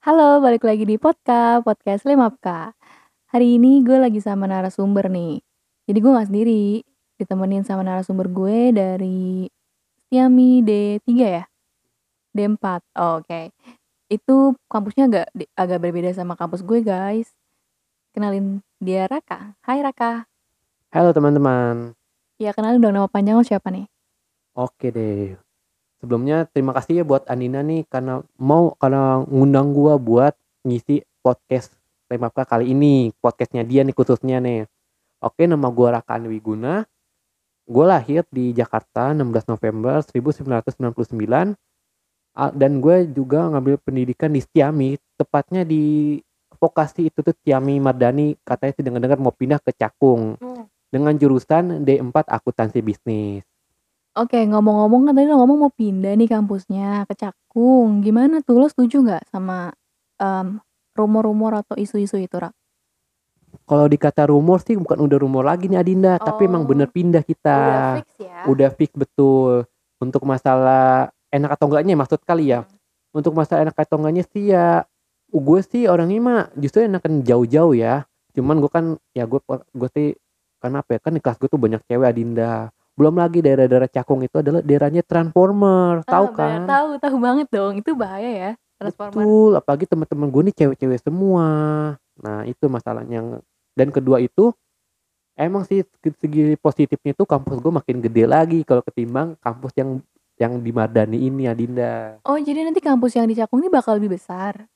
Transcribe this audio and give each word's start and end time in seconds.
Halo, 0.00 0.40
balik 0.40 0.64
lagi 0.64 0.88
di 0.88 0.96
Podcast, 0.96 1.60
Podcast 1.60 2.08
Lemapka. 2.08 2.72
Hari 3.36 3.60
ini 3.60 3.84
gue 3.84 4.00
lagi 4.00 4.16
sama 4.16 4.48
narasumber 4.48 5.12
nih. 5.12 5.44
Jadi 5.84 5.98
gue 6.00 6.16
gak 6.16 6.28
sendiri, 6.32 6.80
ditemenin 7.20 7.68
sama 7.68 7.84
narasumber 7.84 8.32
gue 8.32 8.72
dari 8.72 9.44
Setiami 10.00 10.64
D3 10.64 11.04
ya? 11.20 11.44
D4, 12.32 12.80
oh, 12.96 13.20
oke. 13.20 13.52
Itu 14.08 14.56
kampusnya 14.72 15.04
agak, 15.04 15.36
agak 15.52 15.78
berbeda 15.84 16.16
sama 16.16 16.32
kampus 16.32 16.64
gue 16.64 16.80
guys. 16.80 17.36
Kenalin 18.16 18.64
dia 18.80 19.04
Raka. 19.04 19.52
Hai 19.60 19.84
Raka. 19.84 20.24
Halo 20.96 21.12
teman-teman. 21.12 21.92
Ya 22.40 22.56
kenalin 22.56 22.80
dong 22.80 22.96
nama 22.96 23.04
panjang 23.04 23.36
lo 23.36 23.44
siapa 23.44 23.68
nih? 23.68 23.84
Oke 24.56 24.96
deh. 24.96 25.36
Sebelumnya 26.00 26.48
terima 26.48 26.72
kasih 26.72 27.00
ya 27.00 27.04
buat 27.04 27.28
Andina 27.28 27.60
nih 27.60 27.84
karena 27.86 28.24
mau 28.40 28.72
karena 28.80 29.20
ngundang 29.28 29.76
gua 29.76 30.00
buat 30.00 30.32
ngisi 30.64 31.04
podcast 31.20 31.76
Lemapka 32.10 32.42
kali 32.48 32.72
ini. 32.72 33.12
Podcastnya 33.20 33.62
dia 33.62 33.84
nih 33.84 33.94
khususnya 33.94 34.40
nih. 34.40 34.66
Oke 35.20 35.44
nama 35.44 35.68
gua 35.68 36.00
Raka 36.00 36.16
Wiguna. 36.18 36.88
Gue 37.70 37.86
lahir 37.86 38.26
di 38.34 38.50
Jakarta 38.50 39.14
16 39.14 39.46
November 39.46 40.02
1999 40.02 41.54
dan 42.34 42.72
gue 42.82 42.96
juga 43.14 43.46
ngambil 43.46 43.78
pendidikan 43.78 44.34
di 44.34 44.42
Stiami 44.42 44.98
tepatnya 45.14 45.62
di 45.62 46.18
vokasi 46.58 47.08
itu 47.08 47.22
tuh 47.22 47.34
Tiami 47.46 47.78
Mardani 47.78 48.34
katanya 48.42 48.72
sih 48.74 48.84
dengar-dengar 48.84 49.18
mau 49.22 49.30
pindah 49.30 49.62
ke 49.62 49.70
Cakung 49.70 50.34
hmm. 50.36 50.64
dengan 50.90 51.14
jurusan 51.14 51.86
D4 51.86 52.26
akuntansi 52.26 52.82
bisnis. 52.82 53.46
Oke, 54.20 54.36
ngomong-ngomong 54.44 55.08
kan 55.08 55.12
tadi 55.16 55.32
lo 55.32 55.40
ngomong 55.40 55.58
mau 55.64 55.72
pindah 55.72 56.12
nih 56.12 56.28
kampusnya 56.28 57.08
ke 57.08 57.16
Cakung. 57.16 58.04
Gimana 58.04 58.44
tuh, 58.44 58.60
lo 58.60 58.68
setuju 58.68 59.00
nggak 59.00 59.32
sama, 59.32 59.72
um, 60.20 60.60
rumor-rumor 60.92 61.64
atau 61.64 61.72
isu-isu 61.80 62.20
itu, 62.20 62.36
Rak? 62.36 62.52
Kalau 63.64 63.88
dikata 63.88 64.28
rumor 64.28 64.60
sih 64.60 64.76
bukan 64.76 65.00
udah 65.00 65.16
rumor 65.16 65.48
lagi 65.48 65.72
nih 65.72 65.80
Adinda, 65.80 66.20
tapi 66.20 66.44
emang 66.52 66.68
bener 66.68 66.86
oh. 66.86 66.92
pindah 66.92 67.24
kita. 67.24 67.56
Udah 67.56 67.96
fix 67.96 68.10
ya? 68.20 68.38
Udah 68.44 68.68
fix 68.76 68.90
betul. 68.92 69.52
Untuk 69.96 70.22
masalah 70.28 71.08
enak 71.32 71.56
atau 71.56 71.72
enggaknya 71.72 71.96
maksud 71.96 72.20
kali 72.20 72.52
ya. 72.52 72.68
Hmm. 72.68 73.24
Untuk 73.24 73.32
masalah 73.32 73.64
enak 73.64 73.74
atau 73.78 73.96
enggaknya 74.04 74.24
sih 74.28 74.52
ya, 74.52 74.84
gue 75.32 75.60
sih 75.64 75.88
orangnya 75.88 76.20
mah 76.20 76.40
justru 76.60 76.84
enakan 76.84 77.24
jauh-jauh 77.24 77.72
ya. 77.72 78.04
Cuman 78.36 78.60
gue 78.60 78.68
kan 78.68 78.84
ya 79.16 79.24
gue 79.24 79.40
gue 79.48 79.88
sih 79.96 80.12
karena 80.60 80.84
apa 80.84 80.90
ya, 80.94 80.98
kan 81.00 81.16
di 81.16 81.24
kelas 81.24 81.40
gue 81.40 81.48
tuh 81.48 81.56
banyak 81.56 81.80
cewek 81.88 82.04
Adinda. 82.04 82.68
Belum 83.00 83.16
lagi 83.16 83.40
daerah-daerah 83.40 83.88
Cakung 83.88 84.20
itu 84.20 84.44
adalah 84.44 84.60
daerahnya 84.60 85.00
Transformer, 85.00 86.04
tahu 86.04 86.26
Ah, 86.28 86.36
kan? 86.36 86.60
tahu 86.68 86.88
tahu 87.00 87.16
banget 87.16 87.48
dong, 87.48 87.80
itu 87.80 87.96
bahaya 87.96 88.28
ya, 88.28 88.50
Transformer. 88.76 89.24
Betul, 89.24 89.50
apalagi 89.56 89.84
teman-teman 89.88 90.28
gue 90.28 90.42
nih 90.44 90.56
cewek-cewek 90.60 91.00
semua. 91.00 91.48
Nah, 92.20 92.44
itu 92.44 92.68
masalahnya. 92.68 93.40
Dan 93.72 93.88
kedua 93.88 94.20
itu 94.20 94.52
emang 95.32 95.64
sih 95.64 95.80
segi 96.20 96.60
positifnya 96.60 97.16
tuh 97.16 97.24
kampus 97.24 97.64
gue 97.64 97.72
makin 97.72 98.04
gede 98.04 98.28
lagi 98.28 98.60
kalau 98.68 98.84
ketimbang 98.84 99.32
kampus 99.40 99.72
yang 99.80 100.04
yang 100.36 100.60
di 100.60 100.68
Mardani 100.68 101.24
ini 101.24 101.48
Adinda. 101.48 102.20
Oh, 102.28 102.36
jadi 102.36 102.68
nanti 102.68 102.84
kampus 102.84 103.16
yang 103.16 103.24
di 103.24 103.32
Cakung 103.32 103.64
ini 103.64 103.72
bakal 103.72 103.96
lebih 103.96 104.20
besar? 104.20 104.68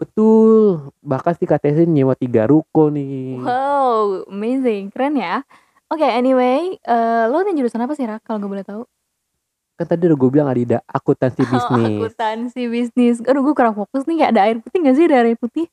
Betul, 0.00 0.88
bahkan 1.04 1.36
sih 1.36 1.44
katanya 1.44 1.84
nyewa 1.84 2.16
tiga 2.16 2.48
ruko 2.48 2.88
nih. 2.88 3.44
Wow, 3.44 4.24
amazing, 4.32 4.88
keren 4.88 5.20
ya. 5.20 5.44
Oke, 5.88 6.04
anyway, 6.04 6.76
uh, 6.84 7.32
lo 7.32 7.40
nih 7.48 7.56
jurusan 7.56 7.80
apa 7.80 7.96
sih, 7.96 8.04
Rak, 8.04 8.20
kalau 8.20 8.44
gue 8.44 8.50
boleh 8.52 8.66
tahu? 8.66 8.84
Kan 9.80 9.88
tadi 9.88 10.04
udah 10.04 10.18
gue 10.20 10.28
bilang 10.28 10.48
Adida, 10.52 10.84
akuntansi 10.84 11.40
Oh, 11.48 11.48
bisnis. 11.48 12.12
akuntansi 12.12 12.62
bisnis. 12.68 13.16
Aduh, 13.24 13.40
gue 13.40 13.56
kurang 13.56 13.72
fokus 13.72 14.04
nih, 14.04 14.20
kayak 14.20 14.30
ada 14.36 14.42
air 14.44 14.56
putih 14.60 14.84
gak 14.84 14.96
sih? 15.00 15.08
Ada 15.08 15.24
air 15.24 15.40
putih? 15.40 15.64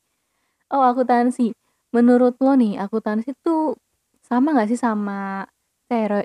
Oh, 0.72 0.80
akuntansi. 0.80 1.52
Menurut 1.92 2.40
lo 2.40 2.56
nih, 2.56 2.80
akuntansi 2.80 3.36
tuh 3.44 3.76
sama 4.24 4.56
gak 4.56 4.72
sih 4.72 4.80
sama 4.80 5.44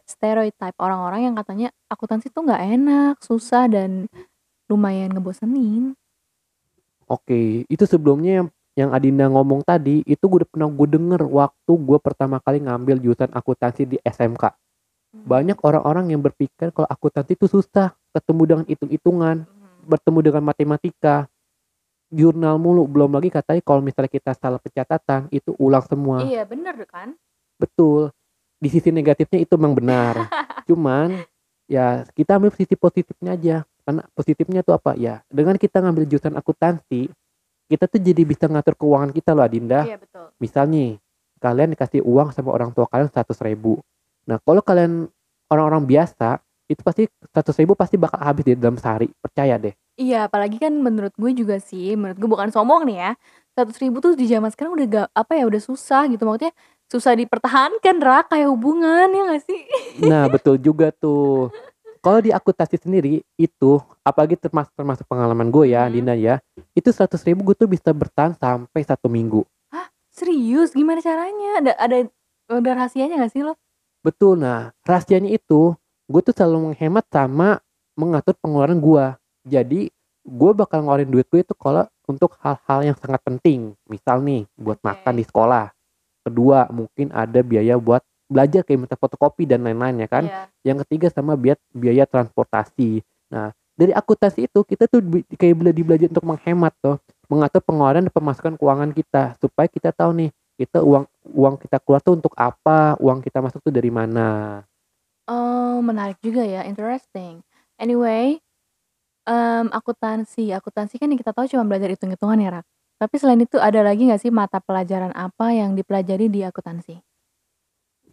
stereotype 0.07 0.77
orang-orang 0.79 1.27
yang 1.27 1.35
katanya 1.35 1.67
akuntansi 1.91 2.31
tuh 2.31 2.47
gak 2.47 2.63
enak, 2.63 3.19
susah, 3.19 3.67
dan 3.67 4.07
lumayan 4.71 5.11
ngebosenin? 5.11 5.99
Oke, 7.11 7.67
itu 7.67 7.83
sebelumnya 7.83 8.39
yang 8.39 8.47
yang 8.79 8.95
Adinda 8.95 9.27
ngomong 9.27 9.67
tadi 9.67 9.99
itu 10.07 10.23
gue 10.31 10.43
udah 10.43 10.49
pernah 10.49 10.67
gue 10.71 10.87
denger 10.87 11.21
waktu 11.27 11.71
gue 11.75 11.97
pertama 11.99 12.39
kali 12.39 12.63
ngambil 12.63 13.03
jurusan 13.03 13.31
akuntansi 13.35 13.83
di 13.83 13.97
SMK. 13.99 14.43
Hmm. 14.47 15.27
Banyak 15.27 15.59
orang-orang 15.59 16.15
yang 16.15 16.23
berpikir 16.23 16.71
kalau 16.71 16.87
akuntansi 16.87 17.35
itu 17.35 17.51
susah, 17.51 17.91
ketemu 18.15 18.41
dengan 18.47 18.65
hitung-hitungan, 18.71 19.43
hmm. 19.43 19.91
bertemu 19.91 20.19
dengan 20.23 20.43
matematika, 20.47 21.27
jurnal 22.11 22.59
mulu, 22.59 22.87
belum 22.87 23.15
lagi 23.19 23.31
katanya 23.31 23.63
kalau 23.63 23.83
misalnya 23.83 24.11
kita 24.11 24.31
salah 24.35 24.59
pencatatan 24.59 25.27
itu 25.35 25.51
ulang 25.59 25.83
semua. 25.87 26.23
Iya 26.23 26.47
bener 26.47 26.75
kan? 26.87 27.15
Betul. 27.59 28.11
Di 28.61 28.71
sisi 28.71 28.91
negatifnya 28.91 29.43
itu 29.43 29.55
memang 29.59 29.75
benar. 29.75 30.15
Cuman 30.69 31.23
ya 31.67 32.07
kita 32.15 32.39
ambil 32.39 32.55
sisi 32.55 32.79
positifnya 32.79 33.35
aja. 33.35 33.57
Karena 33.81 34.05
positifnya 34.13 34.61
tuh 34.61 34.77
apa 34.77 34.93
ya? 34.93 35.25
Dengan 35.27 35.57
kita 35.57 35.81
ngambil 35.81 36.05
jurusan 36.05 36.37
akuntansi, 36.37 37.09
kita 37.71 37.87
tuh 37.87 38.03
jadi 38.03 38.21
bisa 38.27 38.51
ngatur 38.51 38.75
keuangan 38.75 39.15
kita 39.15 39.31
loh 39.31 39.47
Adinda. 39.47 39.87
Iya 39.87 39.95
betul. 39.95 40.27
Misalnya 40.43 40.99
kalian 41.39 41.71
dikasih 41.71 42.03
uang 42.03 42.35
sama 42.35 42.51
orang 42.51 42.75
tua 42.75 42.83
kalian 42.91 43.07
seratus 43.07 43.39
ribu. 43.39 43.79
Nah 44.27 44.43
kalau 44.43 44.59
kalian 44.59 45.07
orang-orang 45.47 45.87
biasa 45.87 46.43
itu 46.67 46.83
pasti 46.83 47.07
seratus 47.31 47.55
ribu 47.55 47.75
pasti 47.79 47.95
bakal 47.95 48.19
habis 48.19 48.43
di 48.43 48.59
dalam 48.59 48.75
sehari 48.75 49.07
percaya 49.23 49.55
deh. 49.55 49.71
Iya 49.95 50.27
apalagi 50.27 50.59
kan 50.59 50.75
menurut 50.75 51.15
gue 51.15 51.31
juga 51.31 51.59
sih 51.63 51.95
menurut 51.95 52.19
gue 52.19 52.29
bukan 52.29 52.51
sombong 52.51 52.87
nih 52.87 52.97
ya 52.99 53.11
seratus 53.55 53.77
ribu 53.79 53.99
tuh 53.99 54.15
di 54.15 54.27
zaman 54.27 54.51
sekarang 54.51 54.75
udah 54.75 54.85
gak 54.87 55.07
apa 55.11 55.33
ya 55.35 55.43
udah 55.47 55.61
susah 55.61 56.07
gitu 56.07 56.23
maksudnya 56.23 56.55
susah 56.91 57.15
dipertahankan 57.15 58.03
rak 58.03 58.31
kayak 58.31 58.51
hubungan 58.51 59.07
ya 59.11 59.21
gak 59.31 59.43
sih? 59.47 59.61
Nah 60.03 60.27
betul 60.27 60.59
juga 60.59 60.91
tuh. 60.91 61.47
Kalau 62.01 62.17
di 62.17 62.33
akuntansi 62.33 62.81
sendiri 62.81 63.21
itu 63.37 63.77
apalagi 64.01 64.33
termasuk 64.33 64.73
termasuk 64.73 65.05
pengalaman 65.05 65.53
gue 65.53 65.69
ya, 65.77 65.85
hmm. 65.85 65.93
Dina 65.93 66.17
ya, 66.17 66.41
itu 66.73 66.89
seratus 66.89 67.21
ribu 67.21 67.45
gue 67.45 67.55
tuh 67.55 67.69
bisa 67.69 67.93
bertahan 67.93 68.33
sampai 68.33 68.81
satu 68.81 69.05
minggu. 69.05 69.45
Hah 69.69 69.93
serius? 70.09 70.73
Gimana 70.73 70.97
caranya? 70.97 71.61
Ada 71.61 71.71
ada 71.77 71.97
ada 72.49 72.69
rahasianya 72.73 73.21
gak 73.21 73.31
sih 73.37 73.45
lo? 73.45 73.53
Betul, 74.01 74.41
nah 74.41 74.73
rahasianya 74.81 75.29
itu 75.29 75.77
gue 76.09 76.21
tuh 76.25 76.33
selalu 76.33 76.73
menghemat 76.73 77.05
sama 77.13 77.61
mengatur 77.93 78.33
pengeluaran 78.41 78.81
gue. 78.81 79.05
Jadi 79.45 79.93
gue 80.25 80.51
bakal 80.57 80.81
ngeluarin 80.81 81.09
duit 81.13 81.29
gue 81.29 81.45
itu 81.45 81.53
kalau 81.53 81.85
untuk 82.09 82.33
hal-hal 82.41 82.81
yang 82.81 82.97
sangat 82.97 83.21
penting, 83.21 83.77
misal 83.85 84.25
nih 84.25 84.49
buat 84.57 84.81
okay. 84.81 84.89
makan 84.89 85.13
di 85.21 85.25
sekolah. 85.29 85.65
Kedua 86.25 86.65
mungkin 86.73 87.13
ada 87.13 87.45
biaya 87.45 87.77
buat 87.77 88.01
belajar 88.31 88.63
kayak 88.63 88.87
minta 88.87 88.95
fotokopi 88.95 89.43
dan 89.43 89.67
lain-lain 89.67 90.07
ya 90.07 90.07
kan. 90.07 90.23
Yeah. 90.23 90.47
Yang 90.71 90.87
ketiga 90.87 91.11
sama 91.11 91.35
biaya 91.35 91.59
biaya 91.75 92.07
transportasi. 92.07 93.03
Nah, 93.27 93.51
dari 93.75 93.91
akuntansi 93.91 94.47
itu 94.47 94.63
kita 94.63 94.87
tuh 94.87 95.03
kayak 95.35 95.55
bela 95.59 95.71
di 95.75 95.83
belajar 95.83 96.07
untuk 96.07 96.23
menghemat 96.23 96.71
tuh, 96.79 96.95
mengatur 97.27 97.59
pengeluaran 97.59 98.07
dan 98.07 98.13
pemasukan 98.15 98.53
keuangan 98.55 98.91
kita 98.95 99.35
supaya 99.43 99.67
kita 99.67 99.91
tahu 99.91 100.15
nih 100.15 100.31
kita 100.55 100.79
uang 100.79 101.03
uang 101.35 101.55
kita 101.59 101.81
keluar 101.83 101.99
tuh 101.99 102.15
untuk 102.15 102.31
apa, 102.39 102.95
uang 103.03 103.19
kita 103.19 103.43
masuk 103.43 103.59
tuh 103.65 103.73
dari 103.73 103.91
mana. 103.91 104.61
Oh, 105.25 105.81
menarik 105.81 106.21
juga 106.21 106.45
ya, 106.45 106.61
interesting. 106.67 107.41
Anyway, 107.81 108.37
um, 109.25 109.73
akuntansi, 109.73 110.53
akuntansi 110.53 111.01
kan 111.01 111.09
yang 111.09 111.17
kita 111.17 111.33
tahu 111.33 111.49
cuma 111.49 111.65
belajar 111.65 111.89
hitung-hitungan 111.89 112.37
ya, 112.37 112.49
Rak. 112.61 112.65
Tapi 113.01 113.15
selain 113.17 113.41
itu 113.41 113.57
ada 113.57 113.81
lagi 113.81 114.05
nggak 114.05 114.21
sih 114.21 114.29
mata 114.29 114.61
pelajaran 114.61 115.09
apa 115.17 115.49
yang 115.57 115.73
dipelajari 115.73 116.29
di 116.29 116.45
akuntansi? 116.45 117.01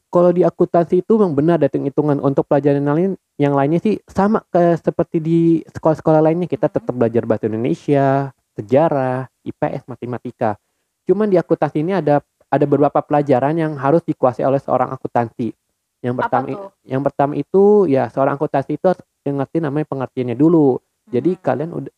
Kalau 0.08 0.32
di 0.32 0.40
akuntansi 0.40 1.04
itu 1.04 1.20
memang 1.20 1.36
benar 1.36 1.56
dating 1.60 1.92
hitungan 1.92 2.16
untuk 2.24 2.48
pelajaran 2.48 2.80
lain 2.80 3.12
yang 3.36 3.52
lainnya 3.52 3.80
sih 3.80 4.00
sama 4.08 4.40
kayak 4.48 4.80
seperti 4.80 5.20
di 5.20 5.40
sekolah-sekolah 5.68 6.24
lainnya 6.24 6.48
kita 6.48 6.72
tetap 6.72 6.96
belajar 6.96 7.28
bahasa 7.28 7.44
Indonesia, 7.46 8.32
sejarah, 8.56 9.28
IPS, 9.44 9.84
matematika. 9.84 10.56
Cuman 11.04 11.28
di 11.28 11.36
akuntansi 11.36 11.84
ini 11.84 11.92
ada 11.92 12.24
ada 12.48 12.64
beberapa 12.64 13.04
pelajaran 13.04 13.60
yang 13.60 13.76
harus 13.76 14.00
dikuasai 14.08 14.48
oleh 14.48 14.56
seorang 14.58 14.88
akuntansi. 14.88 15.52
Yang 16.00 16.14
pertama 16.24 16.46
yang 16.88 17.02
pertama 17.04 17.32
itu 17.36 17.84
ya 17.84 18.08
seorang 18.08 18.40
akuntansi 18.40 18.80
itu 18.80 18.86
harus 18.88 19.04
ngerti 19.28 19.60
namanya 19.60 19.86
pengertiannya 19.92 20.36
dulu. 20.36 20.80
Hmm. 20.80 21.12
Jadi 21.12 21.30
kalian 21.36 21.70
udah 21.76 21.92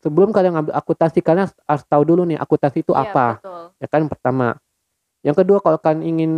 sebelum 0.00 0.32
kalian 0.32 0.56
ngambil 0.56 0.74
akuntansi 0.74 1.20
kalian 1.20 1.52
harus 1.52 1.84
tahu 1.84 2.02
dulu 2.02 2.24
nih 2.24 2.40
akuntansi 2.40 2.80
itu 2.80 2.96
iya, 2.96 3.04
apa. 3.12 3.26
Betul. 3.38 3.64
Ya 3.76 3.86
kan 3.92 3.98
yang 4.00 4.12
pertama. 4.12 4.48
Yang 5.22 5.36
kedua 5.44 5.58
kalau 5.62 5.78
kalian 5.78 6.02
ingin 6.02 6.32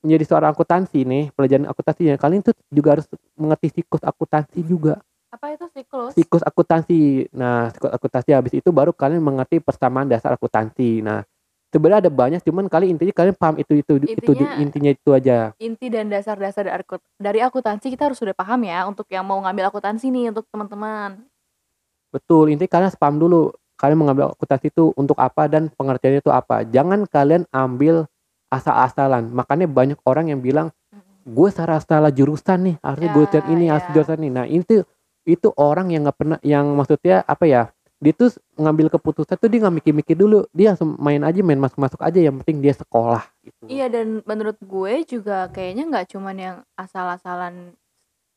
menjadi 0.00 0.24
seorang 0.24 0.50
akuntansi 0.56 1.04
nih 1.04 1.24
pelajaran 1.36 1.68
akuntansi 1.68 2.02
ya. 2.08 2.16
Kalian 2.16 2.40
tuh 2.44 2.56
juga 2.72 2.98
harus 2.98 3.06
mengerti 3.36 3.80
siklus 3.80 4.02
akuntansi 4.04 4.60
juga. 4.64 5.00
Apa 5.30 5.54
itu 5.54 5.66
siklus? 5.70 6.12
Siklus 6.16 6.42
akuntansi. 6.42 7.30
Nah 7.36 7.70
siklus 7.70 7.92
akuntansi. 7.94 8.30
Habis 8.34 8.52
itu 8.58 8.68
baru 8.74 8.90
kalian 8.90 9.22
mengerti 9.22 9.60
persamaan 9.62 10.10
dasar 10.10 10.34
akuntansi. 10.34 11.04
Nah 11.04 11.22
sebenarnya 11.70 12.08
ada 12.08 12.10
banyak 12.10 12.40
cuman 12.42 12.66
kali 12.66 12.90
intinya 12.90 13.14
kalian 13.14 13.36
paham 13.38 13.54
itu 13.62 13.78
itu 13.78 13.92
intinya, 14.02 14.18
itu 14.18 14.32
intinya 14.58 14.90
itu 14.90 15.10
aja. 15.14 15.54
Inti 15.62 15.86
dan 15.86 16.10
dasar-dasar 16.10 16.66
dari 17.14 17.40
akuntansi 17.44 17.94
kita 17.94 18.10
harus 18.10 18.18
sudah 18.18 18.34
paham 18.34 18.66
ya 18.66 18.82
untuk 18.90 19.06
yang 19.06 19.22
mau 19.22 19.38
ngambil 19.38 19.70
akuntansi 19.70 20.10
nih 20.10 20.34
untuk 20.34 20.50
teman-teman. 20.50 21.22
Betul. 22.10 22.50
Intinya 22.50 22.72
kalian 22.74 22.90
paham 22.98 23.16
dulu 23.22 23.54
kalian 23.78 23.96
mengambil 24.02 24.34
akuntansi 24.34 24.68
itu 24.74 24.90
untuk 24.98 25.14
apa 25.16 25.46
dan 25.46 25.70
pengertiannya 25.70 26.20
itu 26.20 26.32
apa. 26.34 26.66
Jangan 26.66 27.06
kalian 27.06 27.46
ambil 27.54 28.10
asal-asalan 28.50 29.30
makanya 29.30 29.70
banyak 29.70 29.98
orang 30.04 30.34
yang 30.34 30.42
bilang 30.42 30.68
gue 31.22 31.48
salah 31.52 31.78
salah 31.78 32.10
jurusan 32.10 32.58
nih 32.66 32.76
harusnya 32.82 33.08
Ya, 33.08 33.14
jurusan 33.14 33.42
ini 33.52 33.64
harus 33.70 33.86
ya. 33.86 33.92
jurusan 33.94 34.18
ini. 34.24 34.30
Nah 34.32 34.46
itu 34.48 34.82
itu 35.28 35.48
orang 35.54 35.92
yang 35.92 36.02
nggak 36.08 36.18
pernah 36.18 36.38
yang 36.42 36.66
maksudnya 36.74 37.22
apa 37.28 37.44
ya 37.46 37.62
dia 38.00 38.16
tuh 38.16 38.32
ngambil 38.56 38.88
keputusan 38.88 39.36
tuh 39.36 39.48
dia 39.52 39.60
nggak 39.60 39.76
mikir-mikir 39.84 40.16
dulu. 40.16 40.48
Dia 40.50 40.72
langsung 40.74 40.96
main 40.96 41.20
aja 41.20 41.38
main 41.44 41.60
masuk-masuk 41.60 42.00
aja 42.00 42.18
yang 42.18 42.40
penting 42.40 42.64
dia 42.64 42.72
sekolah 42.72 43.22
gitu. 43.44 43.64
Iya 43.68 43.86
dan 43.92 44.24
menurut 44.24 44.56
gue 44.58 44.94
juga 45.04 45.46
kayaknya 45.52 45.84
nggak 45.92 46.06
cuman 46.16 46.36
yang 46.40 46.56
asal-asalan 46.74 47.76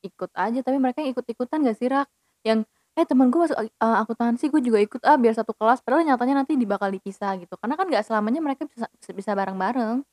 ikut 0.04 0.31
aja 0.36 0.60
tapi 0.60 0.77
mereka 0.83 1.00
yang 1.00 1.15
ikut-ikutan 1.15 1.63
gak 1.63 1.80
sih 1.80 1.88
Rak? 1.88 2.12
Yang 2.44 2.68
eh 2.93 3.05
temen 3.09 3.33
gue 3.33 3.39
masuk 3.41 3.57
uh, 3.57 3.97
akuntansi 4.05 4.53
gue 4.53 4.61
juga 4.61 4.77
ikut 4.77 5.01
ah 5.01 5.17
biar 5.17 5.33
satu 5.33 5.57
kelas 5.57 5.81
padahal 5.81 6.05
nyatanya 6.05 6.45
nanti 6.45 6.53
bakal 6.63 6.93
dipisah 6.93 7.33
gitu. 7.41 7.57
Karena 7.57 7.73
kan 7.73 7.85
nggak 7.89 8.05
selamanya 8.05 8.39
mereka 8.41 8.69
bisa 8.69 8.85
bisa 9.11 9.31
bareng-bareng. 9.33 10.05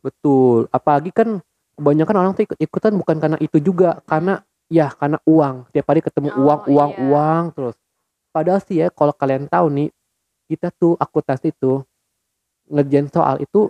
Betul. 0.00 0.66
Apalagi 0.72 1.12
kan 1.12 1.44
kebanyakan 1.76 2.16
orang 2.16 2.32
tuh 2.32 2.48
ikut-ikutan 2.48 2.92
bukan 2.96 3.16
karena 3.20 3.38
itu 3.38 3.60
juga 3.60 4.00
karena 4.08 4.40
ya 4.72 4.88
karena 4.96 5.20
uang. 5.28 5.68
Tiap 5.76 5.86
hari 5.86 6.00
ketemu 6.00 6.28
Oh, 6.32 6.40
uang 6.48 6.60
uang 6.72 6.90
iya. 6.96 7.00
uang 7.04 7.44
terus. 7.52 7.76
Padahal 8.32 8.60
sih 8.64 8.80
ya 8.80 8.88
kalau 8.88 9.12
kalian 9.12 9.44
tahu 9.44 9.68
nih 9.68 9.88
kita 10.48 10.72
tuh 10.72 10.96
akuntansi 10.96 11.52
itu 11.52 11.84
ngerjain 12.72 13.12
soal 13.12 13.36
itu 13.44 13.68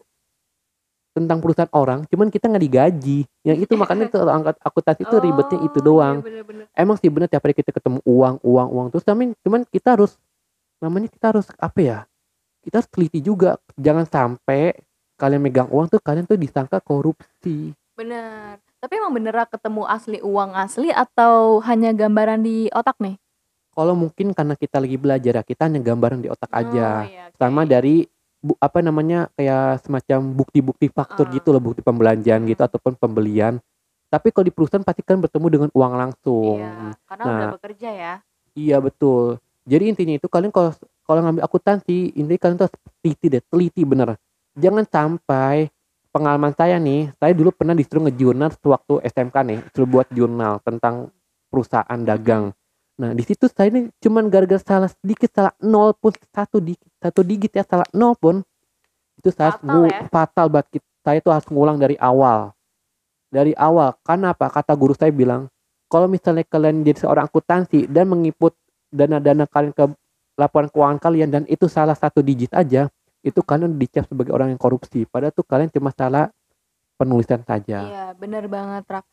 tentang 1.12 1.44
perusahaan 1.44 1.68
orang 1.76 2.08
cuman 2.08 2.32
kita 2.32 2.48
nggak 2.48 2.64
digaji. 2.64 3.18
Yang 3.44 3.58
itu 3.68 3.72
makanya 3.76 4.08
tuh 4.12 4.24
angkat 4.26 4.56
akuntansi 4.60 5.02
itu 5.04 5.16
ribetnya 5.20 5.58
itu 5.60 5.78
Oh, 5.78 5.84
doang. 5.84 6.16
iya 6.18 6.24
bener-bener. 6.24 6.64
emang 6.72 6.96
sih 6.96 7.12
bener 7.12 7.28
tiap 7.28 7.44
hari 7.44 7.52
kita 7.52 7.70
ketemu 7.70 8.00
uang 8.02 8.40
uang 8.40 8.68
uang. 8.72 8.86
Terus 8.90 9.04
tapi 9.04 9.36
cuman 9.44 9.62
kita 9.68 9.94
harus 9.94 10.16
namanya 10.80 11.08
kita 11.12 11.36
harus 11.36 11.46
apa 11.60 11.78
ya? 11.80 11.98
Kita 12.64 12.80
harus 12.80 12.90
teliti 12.90 13.20
juga. 13.20 13.60
Jangan 13.76 14.08
sampai 14.08 14.72
kalian 15.20 15.38
megang 15.38 15.68
uang 15.70 15.86
tuh 15.86 16.00
kalian 16.00 16.24
tuh 16.24 16.40
disangka 16.40 16.80
korupsi. 16.80 17.76
Bener. 17.92 18.56
Tapi 18.82 18.92
emang 18.98 19.14
bener 19.14 19.36
ketemu 19.46 19.86
asli 19.86 20.18
uang 20.18 20.58
asli 20.58 20.90
atau 20.90 21.62
hanya 21.62 21.94
gambaran 21.94 22.42
di 22.42 22.66
otak 22.74 22.98
nih? 22.98 23.14
Kalau 23.72 23.96
mungkin 23.96 24.36
karena 24.36 24.52
kita 24.52 24.82
lagi 24.82 25.00
belajar 25.00 25.32
ya 25.40 25.44
kita 25.46 25.64
hanya 25.64 25.80
gambaran 25.80 26.20
di 26.20 26.28
otak 26.28 26.50
aja. 26.52 27.04
Oh, 27.04 27.08
iya, 27.08 27.24
oke. 27.32 27.38
sama 27.40 27.62
dari 27.64 28.04
bu, 28.42 28.58
apa 28.58 28.82
namanya 28.82 29.30
kayak 29.38 29.86
semacam 29.86 30.34
bukti-bukti 30.34 30.90
faktur 30.90 31.30
Ah. 31.30 31.32
gitu 31.32 31.54
loh 31.54 31.62
bukti 31.62 31.80
pembelanjaan 31.80 32.42
Hmm. 32.42 32.50
gitu 32.50 32.62
ataupun 32.66 32.98
pembelian 32.98 33.62
tapi 34.10 34.28
kalau 34.28 34.44
di 34.44 34.52
perusahaan 34.52 34.84
pasti 34.84 35.00
kan 35.00 35.16
bertemu 35.16 35.46
dengan 35.48 35.70
uang 35.72 35.92
langsung 35.94 36.58
iya 36.58 36.92
karena 37.06 37.22
Nah. 37.24 37.38
udah 37.38 37.48
bekerja 37.56 37.90
ya 37.90 38.14
Iya 38.52 38.84
betul. 38.84 39.40
Jadi 39.64 39.84
intinya 39.88 40.12
itu 40.12 40.28
kalian 40.28 40.52
kalau 40.52 40.76
kalau 41.08 41.24
ngambil 41.24 41.40
akuntansi, 41.40 42.12
intinya 42.12 42.36
kalian 42.36 42.58
tuh 42.60 42.68
teliti 43.00 43.26
deh, 43.32 43.40
teliti 43.48 43.80
bener. 43.80 44.12
Jangan 44.52 44.84
sampai 44.84 45.72
pengalaman 46.12 46.52
saya 46.52 46.76
nih, 46.76 47.08
saya 47.16 47.32
dulu 47.32 47.48
pernah 47.48 47.72
disuruh 47.72 48.04
ngejurnal 48.04 48.52
sewaktu 48.60 49.00
SMK 49.08 49.36
nih, 49.40 49.58
disuruh 49.64 49.88
buat 49.88 50.08
jurnal 50.12 50.60
tentang 50.60 51.08
perusahaan 51.48 52.00
dagang. 52.04 52.52
Nah 53.00 53.16
di 53.16 53.24
situ 53.24 53.48
saya 53.48 53.72
ini 53.72 53.88
cuman 54.02 54.28
gara-gara 54.28 54.60
salah 54.60 54.90
sedikit, 54.92 55.32
salah 55.32 55.54
nol 55.64 55.96
pun 55.96 56.12
satu 56.32 56.60
dikit, 56.60 56.88
satu 57.00 57.20
digit 57.24 57.52
ya 57.56 57.64
salah 57.64 57.88
nol 57.96 58.12
pun 58.18 58.44
itu 59.18 59.30
saya 59.32 59.56
Fatal 59.56 59.82
ya. 59.88 60.00
fatal 60.10 60.46
banget. 60.50 60.82
Saya 61.02 61.18
itu 61.18 61.28
harus 61.30 61.46
ngulang 61.50 61.78
dari 61.78 61.98
awal. 61.98 62.54
Dari 63.32 63.54
awal. 63.58 63.96
Karena 64.02 64.34
apa? 64.34 64.50
Kata 64.50 64.74
guru 64.76 64.94
saya 64.94 65.10
bilang, 65.10 65.50
kalau 65.90 66.06
misalnya 66.06 66.46
kalian 66.46 66.86
jadi 66.86 67.06
seorang 67.06 67.26
akuntansi 67.26 67.90
dan 67.90 68.06
mengiput 68.10 68.54
dana-dana 68.92 69.48
kalian 69.48 69.72
ke 69.72 69.84
laporan 70.36 70.68
keuangan 70.68 70.98
kalian 71.00 71.28
dan 71.28 71.42
itu 71.48 71.66
salah 71.66 71.96
satu 71.96 72.20
digit 72.22 72.52
aja, 72.54 72.88
itu 73.22 73.40
kalian 73.42 73.78
dicap 73.78 74.06
sebagai 74.06 74.34
orang 74.34 74.54
yang 74.54 74.60
korupsi. 74.60 75.06
Padahal 75.06 75.34
tuh 75.34 75.46
kalian 75.46 75.70
cuma 75.70 75.90
salah 75.94 76.30
penulisan 76.98 77.42
saja. 77.42 77.78
Iya, 77.88 78.06
bener 78.14 78.46
banget, 78.46 78.84
Rak. 78.86 79.06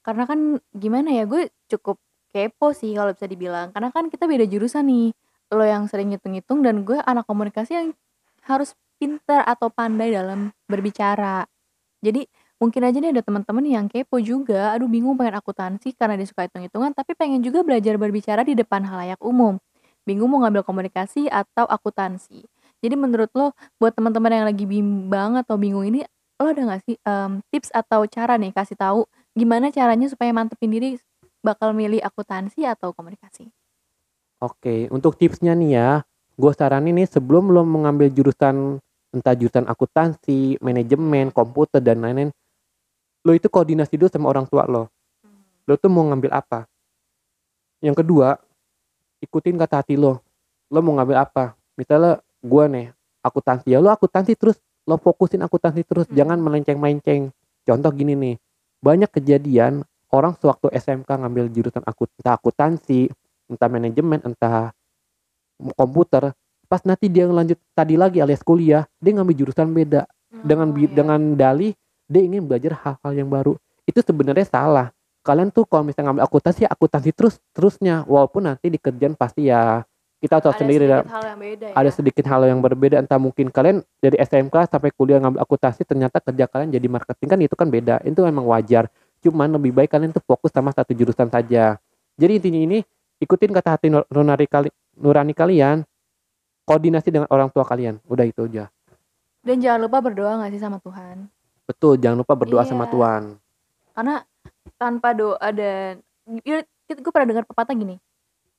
Karena 0.00 0.24
kan 0.24 0.60
gimana 0.72 1.08
ya, 1.12 1.24
gue 1.28 1.52
cukup 1.68 2.00
kepo 2.30 2.72
sih 2.72 2.94
kalau 2.96 3.12
bisa 3.12 3.26
dibilang. 3.26 3.74
Karena 3.74 3.90
kan 3.92 4.08
kita 4.08 4.24
beda 4.24 4.46
jurusan 4.46 4.86
nih. 4.86 5.10
Lo 5.50 5.66
yang 5.66 5.90
sering 5.90 6.14
ngitung-ngitung 6.14 6.62
dan 6.62 6.86
gue 6.86 6.98
anak 7.02 7.26
komunikasi 7.26 7.72
yang 7.74 7.88
harus 8.46 8.72
pintar 9.02 9.42
atau 9.44 9.68
pandai 9.68 10.14
dalam 10.14 10.54
berbicara. 10.70 11.44
Jadi 12.00 12.24
mungkin 12.62 12.80
aja 12.86 12.96
nih 13.00 13.10
ada 13.16 13.22
teman-teman 13.24 13.64
yang 13.66 13.86
kepo 13.90 14.20
juga, 14.22 14.72
aduh 14.76 14.86
bingung 14.86 15.16
pengen 15.18 15.40
akuntansi 15.40 15.96
karena 15.96 16.14
dia 16.16 16.28
suka 16.28 16.46
hitung-hitungan, 16.46 16.92
tapi 16.94 17.16
pengen 17.16 17.40
juga 17.42 17.64
belajar 17.64 17.96
berbicara 17.96 18.44
di 18.46 18.54
depan 18.54 18.84
halayak 18.84 19.18
umum. 19.20 19.56
Bingung 20.04 20.32
mau 20.32 20.40
ngambil 20.44 20.64
komunikasi 20.64 21.28
atau 21.28 21.68
akuntansi. 21.68 22.44
Jadi 22.80 22.94
menurut 22.96 23.28
lo, 23.36 23.52
buat 23.76 23.92
teman-teman 23.92 24.32
yang 24.32 24.46
lagi 24.48 24.64
bimbang 24.64 25.36
atau 25.36 25.60
bingung 25.60 25.84
ini, 25.84 26.00
lo 26.40 26.48
ada 26.48 26.60
gak 26.72 26.82
sih 26.88 26.96
em, 27.04 27.44
tips 27.52 27.68
atau 27.76 28.08
cara 28.08 28.40
nih 28.40 28.56
kasih 28.56 28.76
tahu 28.80 29.04
gimana 29.36 29.68
caranya 29.68 30.08
supaya 30.08 30.32
mantepin 30.32 30.72
diri 30.72 30.96
bakal 31.40 31.72
milih 31.72 32.00
akuntansi 32.00 32.64
atau 32.64 32.92
komunikasi? 32.92 33.48
Oke, 34.40 34.88
untuk 34.88 35.20
tipsnya 35.20 35.52
nih 35.52 35.70
ya, 35.76 35.88
gue 36.36 36.52
saranin 36.56 36.96
nih 36.96 37.08
sebelum 37.08 37.52
lo 37.52 37.60
mengambil 37.64 38.08
jurusan 38.08 38.80
entah 39.10 39.34
jurusan 39.34 39.66
akuntansi, 39.66 40.56
manajemen, 40.62 41.34
komputer 41.34 41.82
dan 41.82 42.00
lain-lain, 42.00 42.30
lo 43.26 43.32
itu 43.34 43.50
koordinasi 43.50 43.98
dulu 43.98 44.08
sama 44.08 44.30
orang 44.30 44.46
tua 44.46 44.64
lo. 44.64 44.88
Lo 45.66 45.74
tuh 45.76 45.90
mau 45.92 46.06
ngambil 46.08 46.30
apa? 46.30 46.64
Yang 47.82 48.06
kedua, 48.06 48.38
ikutin 49.20 49.60
kata 49.60 49.82
hati 49.84 49.98
lo. 49.98 50.22
Lo 50.70 50.80
mau 50.80 50.96
ngambil 50.96 51.20
apa? 51.20 51.58
Misalnya 51.76 52.22
gue 52.40 52.64
nih 52.70 52.86
akuntansi 53.20 53.66
ya, 53.74 53.78
lo 53.82 53.92
akuntansi 53.92 54.32
terus 54.38 54.56
lo 54.88 54.96
fokusin 54.96 55.44
akuntansi 55.44 55.84
terus, 55.84 56.06
Hmm. 56.08 56.16
jangan 56.16 56.38
melenceng-melenceng. 56.40 57.30
Contoh 57.62 57.90
gini 57.92 58.16
nih, 58.16 58.34
banyak 58.80 59.10
kejadian 59.12 59.84
orang 60.10 60.34
sewaktu 60.38 60.70
SMK 60.70 61.06
ngambil 61.06 61.46
jurusan 61.50 61.82
akut 61.86 62.10
entah 62.18 62.34
akuntansi, 62.34 63.10
entah 63.46 63.68
manajemen, 63.70 64.18
entah 64.22 64.74
komputer, 65.76 66.32
pas 66.66 66.82
nanti 66.86 67.06
dia 67.10 67.28
lanjut 67.28 67.58
tadi 67.74 67.94
lagi 67.98 68.18
alias 68.22 68.40
kuliah, 68.40 68.86
dia 68.98 69.12
ngambil 69.14 69.34
jurusan 69.36 69.70
beda 69.70 70.06
dengan 70.42 70.70
Oh, 70.70 70.74
bi- 70.74 70.88
iya. 70.88 70.94
dengan 70.94 71.20
dalih 71.34 71.72
dia 72.10 72.22
ingin 72.22 72.42
belajar 72.46 72.74
hal-hal 72.80 73.12
yang 73.14 73.28
baru. 73.28 73.54
Itu 73.84 74.00
sebenarnya 74.02 74.46
salah. 74.46 74.88
Kalian 75.20 75.52
tuh 75.52 75.68
kalau 75.68 75.84
misalnya 75.84 76.10
ngambil 76.10 76.24
akuntansi, 76.26 76.64
ya 76.64 76.70
akuntansi 76.72 77.10
terus 77.12 77.36
terusnya, 77.52 78.02
walaupun 78.08 78.48
nanti 78.48 78.72
di 78.72 78.80
kerjaan 78.80 79.12
pasti 79.12 79.52
ya 79.52 79.84
kita 80.20 80.36
tahu 80.36 80.52
ada 80.52 80.60
sendiri 80.60 80.84
sedikit 80.84 81.08
hal 81.16 81.24
yang 81.24 81.40
beda 81.40 81.64
ya. 81.64 81.74
ada 81.80 81.90
sedikit 81.90 82.24
hal 82.28 82.40
yang 82.44 82.60
berbeda 82.60 82.96
entah 83.00 83.16
mungkin 83.16 83.48
kalian 83.48 83.80
dari 84.04 84.20
SMK 84.20 84.68
sampai 84.68 84.92
kuliah 84.92 85.16
ngambil 85.16 85.40
akuntansi 85.40 85.80
ternyata 85.88 86.20
kerja 86.20 86.44
kalian 86.44 86.68
jadi 86.76 86.86
marketing 86.92 87.28
kan 87.32 87.38
itu 87.40 87.54
kan 87.56 87.68
beda 87.72 88.04
itu 88.04 88.20
memang 88.20 88.44
wajar 88.44 88.92
cuman 89.20 89.56
lebih 89.56 89.72
baik 89.72 89.92
kalian 89.92 90.10
tuh 90.10 90.24
fokus 90.24 90.50
sama 90.50 90.72
satu 90.72 90.92
jurusan 90.92 91.28
saja 91.28 91.76
jadi 92.16 92.32
intinya 92.36 92.60
ini 92.60 92.78
ikutin 93.20 93.52
kata 93.52 93.76
hati 93.76 93.92
nur- 93.92 94.08
nurani 94.08 94.46
kali 94.48 94.68
nurani 94.96 95.32
kalian 95.32 95.84
koordinasi 96.64 97.08
dengan 97.12 97.28
orang 97.28 97.48
tua 97.48 97.64
kalian 97.64 98.00
udah 98.08 98.24
itu 98.24 98.44
aja 98.44 98.68
Dan 99.40 99.56
jangan 99.56 99.88
lupa 99.88 100.04
berdoa 100.04 100.36
gak 100.36 100.52
sih 100.52 100.60
sama 100.60 100.76
Tuhan? 100.80 101.28
betul 101.64 101.96
jangan 101.96 102.20
lupa 102.20 102.34
berdoa 102.36 102.64
sama 102.64 102.84
Iya. 102.84 102.92
Tuhan 102.92 103.22
Karena 103.96 104.14
tanpa 104.76 105.12
doa 105.12 105.48
dan 105.52 106.00
gue 106.88 107.12
pernah 107.12 107.28
dengar 107.28 107.44
pepatah 107.46 107.74
gini. 107.74 108.00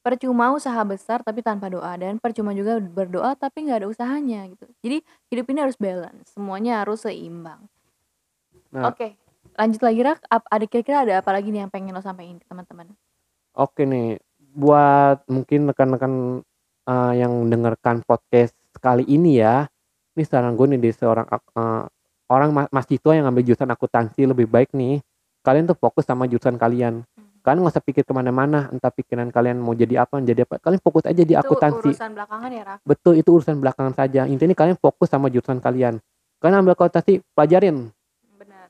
Percuma 0.02 0.50
usaha 0.50 0.82
besar 0.82 1.22
tapi 1.22 1.46
tanpa 1.46 1.70
doa 1.70 1.94
dan 1.94 2.18
percuma 2.18 2.58
juga 2.58 2.82
berdoa 2.82 3.38
tapi 3.38 3.70
nggak 3.70 3.86
ada 3.86 3.88
usahanya 3.90 4.50
gitu. 4.50 4.66
Jadi 4.82 4.98
hidup 5.30 5.46
ini 5.54 5.60
harus 5.62 5.78
balance, 5.78 6.34
semuanya 6.34 6.82
harus 6.82 7.06
seimbang. 7.06 7.62
Nah. 8.74 8.90
Oke, 8.90 9.14
lanjut 9.56 9.82
lagi 9.84 10.02
Rak. 10.04 10.20
Ap- 10.28 10.50
Ada 10.50 10.66
kira-kira 10.68 10.98
ada 11.04 11.14
apa 11.20 11.32
lagi 11.34 11.50
nih 11.52 11.66
yang 11.66 11.72
pengen 11.72 11.96
lo 11.96 12.02
sampaikan 12.04 12.40
ke 12.40 12.46
teman-teman? 12.48 12.92
Oke 13.52 13.84
nih, 13.84 14.16
buat 14.56 15.28
mungkin 15.28 15.68
rekan-rekan 15.68 16.44
uh, 16.88 17.14
yang 17.16 17.32
mendengarkan 17.48 18.00
podcast 18.08 18.56
kali 18.80 19.04
ini 19.08 19.44
ya, 19.44 19.68
ini 20.16 20.24
saran 20.24 20.56
gue 20.56 20.66
nih 20.72 20.80
dari 20.80 20.96
seorang 20.96 21.28
uh, 21.30 21.84
orang 22.32 22.50
ma- 22.56 22.72
mahasiswa 22.72 23.12
yang 23.12 23.28
ngambil 23.28 23.44
jurusan 23.52 23.68
akuntansi 23.68 24.24
lebih 24.24 24.48
baik 24.48 24.72
nih, 24.72 25.04
kalian 25.44 25.68
tuh 25.68 25.76
fokus 25.76 26.08
sama 26.08 26.28
jurusan 26.32 26.56
kalian. 26.56 27.04
Kalian 27.42 27.66
nggak 27.66 27.74
usah 27.74 27.82
pikir 27.82 28.06
ke 28.06 28.14
mana-mana, 28.14 28.70
entah 28.70 28.94
pikiran 28.94 29.26
kalian 29.34 29.58
mau 29.58 29.74
jadi 29.74 30.06
apa, 30.06 30.22
jadi 30.22 30.46
apa. 30.46 30.62
Kalian 30.62 30.78
fokus 30.78 31.10
aja 31.10 31.26
di 31.26 31.34
Itu 31.34 31.42
akuntansi. 31.42 31.90
urusan 31.90 32.14
belakangan 32.14 32.50
ya 32.54 32.64
Rak. 32.64 32.78
Betul, 32.86 33.14
itu 33.18 33.30
urusan 33.34 33.58
belakangan 33.58 33.94
saja. 33.98 34.30
Intinya 34.30 34.54
kalian 34.54 34.78
fokus 34.78 35.10
sama 35.10 35.26
jurusan 35.28 35.58
kalian. 35.58 35.98
Kalian 36.38 36.62
ambil 36.62 36.78
akuntansi, 36.78 37.26
pelajarin 37.34 37.90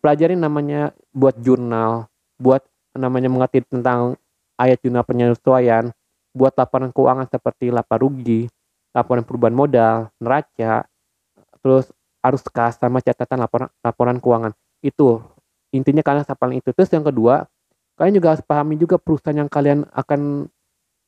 Benar. 0.02 0.18
pelajarin 0.18 0.42
namanya 0.42 0.82
buat 1.14 1.38
jurnal, 1.38 2.10
buat 2.42 2.66
namanya 2.98 3.30
mengerti 3.30 3.62
tentang 3.70 4.18
ayat 4.58 4.82
jurnal 4.82 5.06
penyesuaian, 5.06 5.94
buat 6.34 6.58
laporan 6.58 6.90
keuangan 6.90 7.30
seperti 7.30 7.70
lapor 7.70 8.02
rugi, 8.02 8.50
laporan 8.98 9.22
perubahan 9.22 9.54
modal, 9.54 10.10
neraca, 10.18 10.90
terus 11.62 11.94
arus 12.26 12.46
kas 12.50 12.82
sama 12.82 13.00
catatan 13.00 13.46
laporan 13.46 13.70
laporan 13.86 14.18
keuangan. 14.18 14.52
Itu 14.82 15.22
intinya 15.70 16.02
kalian 16.02 16.26
hafalin 16.26 16.60
itu. 16.60 16.74
Terus 16.74 16.90
yang 16.92 17.06
kedua, 17.06 17.46
kalian 17.96 18.18
juga 18.18 18.34
harus 18.36 18.44
pahami 18.44 18.76
juga 18.82 18.98
perusahaan 18.98 19.38
yang 19.38 19.50
kalian 19.50 19.86
akan 19.94 20.50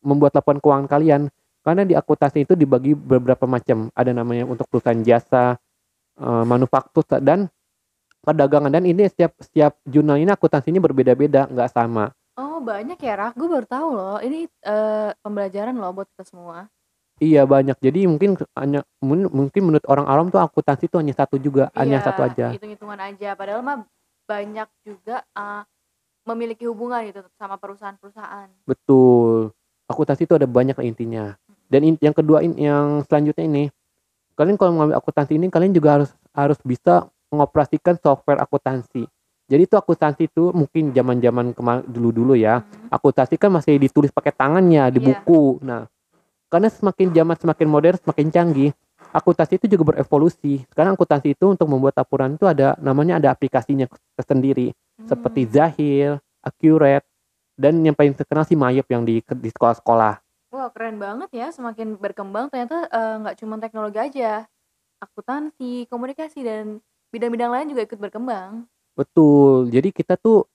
membuat 0.06 0.38
laporan 0.38 0.62
keuangan 0.62 0.88
kalian. 0.88 1.22
Karena 1.64 1.88
di 1.88 1.96
akuntansi 1.96 2.44
itu 2.44 2.54
dibagi 2.60 2.92
beberapa 2.92 3.48
macam. 3.48 3.88
Ada 3.96 4.12
namanya 4.12 4.44
untuk 4.46 4.68
perusahaan 4.68 5.00
jasa, 5.00 5.56
eh, 6.20 6.44
manufaktur 6.46 7.08
dan 7.24 7.48
perdagangan 8.24 8.72
dan 8.72 8.88
ini 8.88 9.04
setiap 9.12 9.36
setiap 9.38 9.76
jurnal 9.84 10.16
ini 10.16 10.32
akuntansinya 10.32 10.80
berbeda-beda, 10.80 11.46
nggak 11.52 11.70
sama. 11.70 12.16
Oh, 12.34 12.58
banyak 12.64 12.98
ya, 12.98 13.14
Rak? 13.14 13.38
Gue 13.38 13.46
baru 13.46 13.68
tahu 13.68 13.88
loh. 13.94 14.18
Ini 14.18 14.48
eh, 14.48 15.10
pembelajaran 15.22 15.76
loh 15.76 15.92
buat 15.94 16.08
kita 16.16 16.24
semua. 16.26 16.66
Iya 17.22 17.46
banyak. 17.46 17.78
Jadi 17.78 18.10
mungkin 18.10 18.40
hanya 18.58 18.82
mun- 18.98 19.30
mungkin 19.30 19.62
menurut 19.70 19.86
orang 19.86 20.10
awam 20.10 20.28
tuh 20.34 20.42
akuntansi 20.42 20.90
itu 20.90 20.98
hanya 20.98 21.14
satu 21.14 21.38
juga, 21.38 21.70
hanya 21.78 22.02
Iya, 22.02 22.06
satu 22.10 22.22
aja. 22.26 22.48
hitung-hitungan 22.58 22.98
aja. 22.98 23.38
Padahal 23.38 23.62
mah 23.62 23.86
banyak 24.26 24.66
juga 24.82 25.22
eh, 25.22 25.62
memiliki 26.26 26.66
hubungan 26.66 27.06
gitu 27.06 27.22
sama 27.38 27.60
perusahaan-perusahaan. 27.62 28.50
Betul. 28.66 29.54
Akuntansi 29.86 30.26
itu 30.26 30.34
ada 30.34 30.48
banyak 30.50 30.74
lah 30.74 30.88
intinya. 30.88 31.26
Dan 31.70 31.86
in- 31.86 32.02
yang 32.02 32.16
kedua 32.16 32.42
in- 32.42 32.58
yang 32.58 33.06
selanjutnya 33.06 33.46
ini, 33.46 33.64
kalian 34.34 34.58
kalau 34.58 34.74
mengambil 34.74 34.98
akuntansi 34.98 35.38
ini 35.38 35.54
kalian 35.54 35.70
juga 35.76 36.02
harus 36.02 36.10
harus 36.34 36.58
bisa 36.66 37.13
mengoperasikan 37.34 37.98
software 37.98 38.38
akuntansi. 38.38 39.10
Jadi 39.50 39.62
itu 39.66 39.76
akuntansi 39.76 40.30
itu 40.30 40.54
mungkin 40.56 40.94
zaman-zaman 40.94 41.52
dulu-dulu 41.84 42.38
ya. 42.38 42.62
Hmm. 42.62 42.94
Akuntansi 42.94 43.36
kan 43.36 43.52
masih 43.52 43.76
ditulis 43.82 44.14
pakai 44.14 44.32
tangannya 44.32 44.88
di 44.94 45.00
Iya. 45.02 45.08
buku. 45.20 45.60
Nah, 45.66 45.90
karena 46.48 46.70
semakin 46.70 47.12
zaman 47.12 47.36
semakin 47.36 47.68
modern, 47.68 47.98
semakin 48.00 48.28
canggih, 48.32 48.72
akuntansi 49.12 49.60
itu 49.60 49.66
juga 49.76 49.94
berevolusi. 49.94 50.64
Sekarang 50.72 50.96
akuntansi 50.96 51.36
itu 51.36 51.46
untuk 51.50 51.68
membuat 51.68 51.98
laporan 52.00 52.38
itu 52.38 52.48
ada 52.48 52.78
namanya 52.80 53.20
ada 53.20 53.34
aplikasinya 53.36 53.90
tersendiri 54.16 54.72
seperti 55.04 55.44
Hmm. 55.44 55.52
Zahir, 55.52 56.08
Accurate, 56.40 57.08
dan 57.60 57.84
yang 57.84 57.96
paling 57.96 58.16
terkenal 58.16 58.48
sih 58.48 58.56
Mayep 58.56 58.88
yang 58.88 59.04
di 59.04 59.20
di 59.20 59.50
sekolah-sekolah. 59.52 60.24
Wah, 60.54 60.70
keren 60.72 61.02
banget 61.02 61.30
ya. 61.36 61.52
Semakin 61.52 62.00
berkembang 62.00 62.48
ternyata 62.48 62.88
eh, 62.88 63.16
nggak 63.22 63.36
cuma 63.44 63.60
teknologi 63.60 64.00
aja. 64.00 64.46
Akuntansi, 65.04 65.84
komunikasi, 65.92 66.40
dan 66.48 66.80
bidang-bidang 67.14 67.54
lain 67.54 67.68
juga 67.70 67.86
ikut 67.86 68.00
berkembang. 68.02 68.66
Betul. 68.98 69.70
Jadi 69.70 69.94
kita 69.94 70.18
tuh 70.18 70.50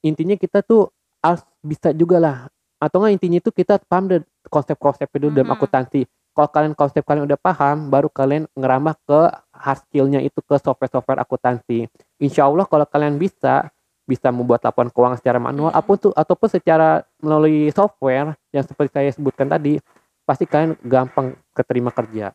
intinya 0.00 0.34
kita 0.40 0.64
tuh 0.64 0.88
harus 1.20 1.44
bisa 1.60 1.92
juga 1.92 2.16
lah. 2.16 2.36
Atau 2.80 3.04
nggak 3.04 3.12
intinya 3.20 3.38
itu 3.42 3.52
kita 3.52 3.76
paham 3.84 4.08
deh 4.08 4.22
konsep-konsep 4.48 5.04
itu 5.12 5.28
dalam 5.28 5.52
Mhm. 5.52 5.56
akuntansi. 5.60 6.00
Kalau 6.32 6.48
kalian 6.48 6.74
konsep 6.78 7.02
kalian 7.02 7.26
udah 7.26 7.34
paham, 7.34 7.90
baru 7.90 8.06
kalian 8.06 8.46
ngerambah 8.54 8.94
ke 9.04 9.20
hard 9.50 9.78
skillnya 9.90 10.22
itu 10.22 10.38
ke 10.38 10.54
software-software 10.56 11.18
akuntansi. 11.18 11.90
Insya 12.22 12.46
Allah 12.46 12.64
kalau 12.64 12.86
kalian 12.86 13.18
bisa 13.18 13.68
bisa 14.08 14.32
membuat 14.32 14.64
laporan 14.64 14.88
keuangan 14.88 15.20
secara 15.20 15.36
manual 15.36 15.68
Mhm. 15.68 15.76
apa 15.76 15.84
pun 15.84 15.96
tuh 16.00 16.12
ataupun 16.16 16.48
secara 16.48 17.04
melalui 17.20 17.68
software 17.74 18.32
yang 18.56 18.64
seperti 18.64 18.96
saya 18.96 19.10
sebutkan 19.12 19.50
tadi, 19.52 19.76
pasti 20.24 20.48
kalian 20.48 20.80
gampang 20.80 21.36
keterima 21.52 21.92
kerja. 21.92 22.32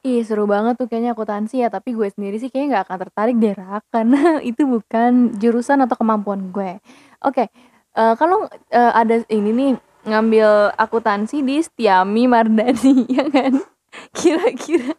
Ih, 0.00 0.24
seru 0.24 0.48
banget 0.48 0.80
tuh 0.80 0.88
kayaknya 0.88 1.12
akuntansi 1.12 1.60
ya. 1.60 1.68
Tapi 1.68 1.92
gue 1.92 2.08
sendiri 2.08 2.40
sih 2.40 2.48
kayaknya 2.48 2.80
nggak 2.80 2.84
akan 2.88 2.98
tertarik 3.04 3.36
deh, 3.36 3.52
Rak. 3.52 3.84
Karena 3.92 4.20
itu 4.50 4.64
bukan 4.64 5.36
jurusan 5.36 5.84
atau 5.84 5.96
kemampuan 6.00 6.48
gue. 6.48 6.80
Oke, 7.20 7.52
eh, 7.92 8.14
kalau 8.16 8.48
eh, 8.72 8.92
ada 8.96 9.20
ini 9.28 9.50
nih 9.52 9.72
ngambil 10.08 10.72
akuntansi 10.80 11.44
di 11.44 11.60
Setiami 11.60 12.24
Mardani, 12.24 13.04
ya 13.16 13.28
kan? 13.28 13.60
Kira-kira 14.16 14.96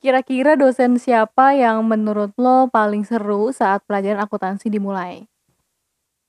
kira-kira 0.00 0.56
dosen 0.56 0.96
siapa 0.96 1.52
yang 1.52 1.84
menurut 1.84 2.32
lo 2.40 2.72
paling 2.72 3.04
seru 3.04 3.52
saat 3.52 3.84
pelajaran 3.84 4.24
akuntansi 4.24 4.72
dimulai? 4.72 5.28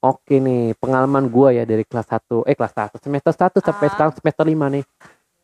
Oke 0.04 0.42
nih, 0.44 0.75
pengalaman 0.75 1.30
gua 1.32 1.56
ya 1.56 1.63
dari 1.63 1.88
kelas 1.88 2.10
1, 2.10 2.44
eh 2.50 2.58
kelas 2.58 2.74
1, 2.75 3.00
semester 3.00 3.32
1 3.32 3.63
sampai 3.63 3.88
Ah. 3.88 3.92
sekarang 3.96 4.13
semester 4.18 4.44
5 4.44 4.68
nih. 4.68 4.84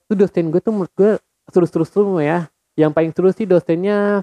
Itu 0.03 0.13
dosen 0.17 0.51
gue 0.51 0.59
tuh 0.59 0.73
menurut 0.75 0.91
gue 0.97 1.11
seru-seru 1.47 1.83
semua 1.83 2.21
ya. 2.21 2.39
Yang 2.77 2.91
paling 2.93 3.11
seru 3.11 3.29
sih 3.31 3.43
dosennya 3.43 4.21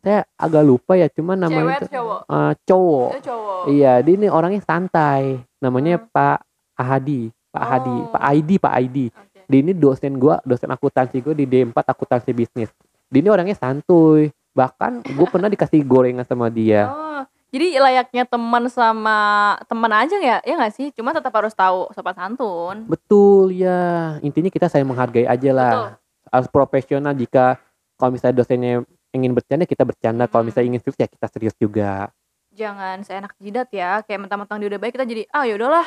saya 0.00 0.22
agak 0.36 0.62
lupa 0.62 0.94
ya, 0.94 1.08
cuman 1.08 1.34
namanya 1.34 1.82
Cewek 1.82 1.90
cowok? 1.90 2.20
eh, 2.22 2.52
cowok. 2.62 3.08
Itu 3.10 3.20
cowok. 3.26 3.62
Iya, 3.66 3.92
dia 4.00 4.14
ini 4.14 4.26
orangnya 4.28 4.62
santai. 4.62 5.22
Namanya 5.58 5.98
Hmm. 5.98 6.06
Pak 6.08 6.38
Ahadi, 6.76 7.20
Pak 7.50 7.58
Ahadi, 7.60 7.96
Oh. 7.96 8.10
Pak 8.12 8.22
Aidi, 8.22 8.54
Pak 8.56 8.72
Aidi. 8.72 9.06
Oke. 9.08 9.40
Dia 9.48 9.58
ini 9.58 9.72
dosen 9.72 10.14
gua, 10.14 10.38
dosen 10.42 10.68
akuntansi 10.68 11.18
gue 11.18 11.34
di 11.34 11.44
D4 11.44 11.74
akuntansi 11.74 12.30
bisnis. 12.30 12.70
Dia 13.08 13.18
ini 13.18 13.26
orangnya 13.26 13.56
santuy. 13.56 14.30
Bahkan 14.52 15.04
gue 15.06 15.26
pernah 15.26 15.48
dikasih 15.48 15.82
gorengan 15.82 16.22
sama 16.22 16.46
dia. 16.48 16.86
Oh, 16.86 17.22
jadi 17.48 17.76
layaknya 17.76 18.24
teman 18.24 18.66
sama 18.66 19.18
teman 19.64 19.90
aja 19.90 20.16
ya, 20.16 20.38
ya 20.40 20.54
nggak 20.54 20.72
sih? 20.72 20.88
Cuma 20.92 21.10
tetap 21.10 21.32
harus 21.32 21.50
tahu 21.50 21.90
sopan 21.90 22.14
santun. 22.14 22.86
Betul 22.86 23.52
ya. 23.52 24.16
Intinya 24.20 24.48
kita 24.48 24.66
saling 24.66 24.86
menghargai 24.86 25.24
aja 25.24 25.50
lah. 25.50 25.72
Betul. 25.72 25.90
Harus 26.30 26.48
profesional 26.50 27.14
jika 27.14 27.60
kalau 27.96 28.12
misalnya 28.12 28.42
dosennya 28.42 28.84
ingin 29.14 29.32
bercanda 29.32 29.64
kita 29.64 29.82
bercanda, 29.86 30.28
kalau 30.28 30.44
Mm-mm. 30.44 30.52
misalnya 30.52 30.68
ingin 30.76 30.82
serius 30.84 30.98
ya 31.00 31.08
kita 31.08 31.26
serius 31.32 31.56
juga. 31.56 32.12
Jangan 32.56 33.04
seenak 33.04 33.32
jidat 33.40 33.68
ya, 33.72 34.00
kayak 34.04 34.26
mentang-mentang 34.26 34.60
dia 34.60 34.68
udah 34.72 34.80
baik 34.80 34.92
kita 34.96 35.06
jadi 35.08 35.22
ah 35.32 35.44
yaudahlah. 35.44 35.86